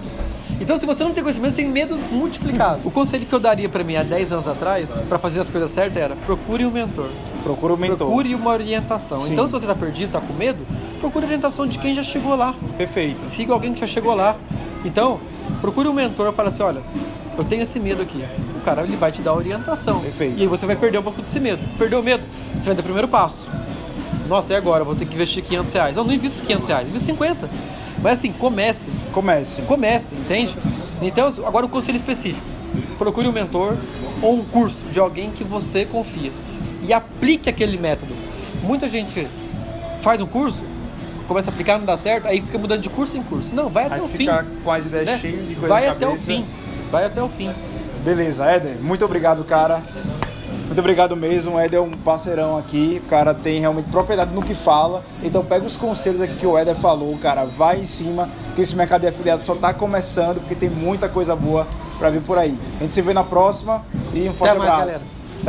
Então, 0.62 0.80
se 0.80 0.86
você 0.86 1.04
não 1.04 1.12
tem 1.12 1.24
conhecimento, 1.24 1.56
você 1.56 1.64
tem 1.64 1.72
medo 1.72 1.98
multiplicado. 2.12 2.82
O 2.86 2.92
conselho 2.92 3.26
que 3.26 3.34
eu 3.34 3.40
daria 3.40 3.68
pra 3.68 3.84
mim 3.84 3.96
há 3.96 4.04
10 4.04 4.32
anos 4.32 4.48
atrás, 4.48 4.92
pra 5.10 5.18
fazer 5.18 5.40
as 5.40 5.50
coisas 5.50 5.72
certas, 5.72 6.02
era 6.02 6.16
procure 6.16 6.64
um 6.64 6.70
mentor. 6.70 7.10
Procura 7.42 7.74
o 7.74 7.78
mentor. 7.78 7.98
Procure 7.98 8.36
uma 8.36 8.52
orientação. 8.52 9.26
Sim. 9.26 9.34
Então, 9.34 9.48
se 9.48 9.52
você 9.52 9.66
tá 9.66 9.74
perdido, 9.74 10.12
tá 10.12 10.22
com 10.22 10.34
medo, 10.34 10.64
procure 11.00 11.26
orientação 11.26 11.66
de 11.66 11.80
quem 11.80 11.96
já 11.96 12.04
chegou 12.04 12.36
lá 12.36 12.54
Perfeito. 12.78 13.26
siga 13.26 13.54
alguém 13.54 13.74
que 13.74 13.80
já 13.80 13.88
chegou 13.88 14.14
lá. 14.14 14.36
Então, 14.86 15.20
procure 15.62 15.88
um 15.88 15.94
mentor 15.94 16.32
e 16.32 16.36
fala 16.36 16.50
assim, 16.50 16.62
olha, 16.62 16.84
eu 17.36 17.44
tenho 17.44 17.64
esse 17.64 17.80
medo 17.80 18.04
aqui. 18.04 18.24
O 18.56 18.62
cara 18.62 18.84
ele 18.84 18.96
vai 18.96 19.12
te 19.12 19.24
dar 19.24 19.34
orientação. 19.34 20.00
Perfeito. 20.00 20.38
E 20.38 20.44
aí 20.44 20.48
você 20.48 20.68
vai 20.68 20.76
perder 20.76 21.00
um 21.00 21.04
pouco 21.04 21.24
desse 21.24 21.40
medo. 21.40 21.68
Perdeu 21.80 22.02
o 22.02 22.04
medo? 22.04 22.24
Você 22.54 22.68
vai 22.68 22.76
dar 22.76 22.82
o 22.82 22.84
primeiro 22.84 23.08
passo. 23.08 23.50
Nossa, 24.30 24.54
e 24.54 24.56
agora? 24.56 24.82
Eu 24.82 24.86
vou 24.86 24.96
ter 24.96 25.08
que 25.08 25.16
investir 25.16 25.44
500 25.44 25.74
reais. 25.74 25.98
Eu 25.98 26.04
não 26.04 26.14
invisto 26.14 26.44
500 26.44 26.68
reais, 26.68 26.88
invisto 26.88 27.08
50. 27.08 27.50
Mas 28.02 28.20
assim, 28.20 28.32
comece. 28.32 28.90
Comece. 29.12 29.62
Comece, 29.64 30.16
entende? 30.16 30.56
Então, 31.02 31.28
agora 31.46 31.66
o 31.66 31.70
conselho 31.70 31.96
específico. 31.96 32.46
Procure 32.98 33.28
um 33.28 33.32
mentor 33.32 33.76
ou 34.22 34.36
um 34.36 34.44
curso 34.44 34.86
de 34.88 35.00
alguém 35.00 35.32
que 35.32 35.44
você 35.44 35.86
confia. 35.86 36.32
E 36.84 36.94
aplique 36.94 37.50
aquele 37.50 37.78
método. 37.78 38.14
Muita 38.64 38.88
gente 38.88 39.28
faz 40.02 40.22
um 40.22 40.26
curso, 40.26 40.64
começa 41.28 41.50
a 41.50 41.54
aplicar, 41.54 41.78
não 41.78 41.86
dá 41.86 41.96
certo, 41.98 42.28
aí 42.28 42.42
fica 42.42 42.58
mudando 42.58 42.82
de 42.82 42.90
curso 42.90 43.18
em 43.18 43.24
curso. 43.24 43.54
Não, 43.54 43.70
vai 43.70 43.86
até 43.86 43.96
Aí 43.96 44.02
o 44.02 44.08
fim. 44.08 44.18
fica 44.18 44.46
com 44.64 44.72
as 44.72 44.86
ideias 44.86 45.06
né? 45.06 45.20
cheias 45.20 45.48
de 45.48 45.56
coisa 45.56 45.68
Vai 45.68 45.88
até 45.88 46.08
o 46.08 46.18
fim. 46.18 46.46
Vai 46.92 47.06
até 47.06 47.22
o 47.22 47.30
fim. 47.30 47.52
Beleza, 48.04 48.46
Éder, 48.46 48.78
muito 48.82 49.06
obrigado, 49.06 49.44
cara. 49.44 49.82
Muito 50.72 50.80
obrigado 50.80 51.18
mesmo. 51.18 51.56
O 51.56 51.60
Éder 51.60 51.80
é 51.80 51.82
um 51.82 51.92
parceirão 51.92 52.58
aqui. 52.58 53.02
O 53.06 53.10
cara 53.10 53.34
tem 53.34 53.60
realmente 53.60 53.90
propriedade 53.92 54.34
no 54.34 54.42
que 54.42 54.56
fala. 54.56 55.04
Então 55.22 55.44
pega 55.44 55.66
os 55.66 55.76
conselhos 55.76 56.22
aqui 56.22 56.34
que 56.36 56.48
o 56.48 56.58
Éder 56.58 56.76
falou, 56.76 57.18
cara. 57.18 57.44
Vai 57.44 57.82
em 57.82 57.86
cima, 57.86 58.30
que 58.56 58.62
esse 58.62 58.74
mercado 58.74 59.02
de 59.02 59.08
afiliado 59.08 59.44
só 59.44 59.54
tá 59.54 59.74
começando, 59.74 60.40
porque 60.40 60.56
tem 60.56 60.70
muita 60.70 61.10
coisa 61.10 61.36
boa 61.36 61.68
pra 62.00 62.10
vir 62.10 62.22
por 62.22 62.38
aí. 62.38 62.58
A 62.80 62.84
gente 62.84 62.94
se 62.94 63.02
vê 63.02 63.14
na 63.14 63.22
próxima 63.22 63.84
e 64.14 64.30
um 64.30 64.34
forte 64.34 64.52
Até 64.52 64.60
mais, 64.60 64.72
abraço. 64.72 64.88
galera. 64.88 65.21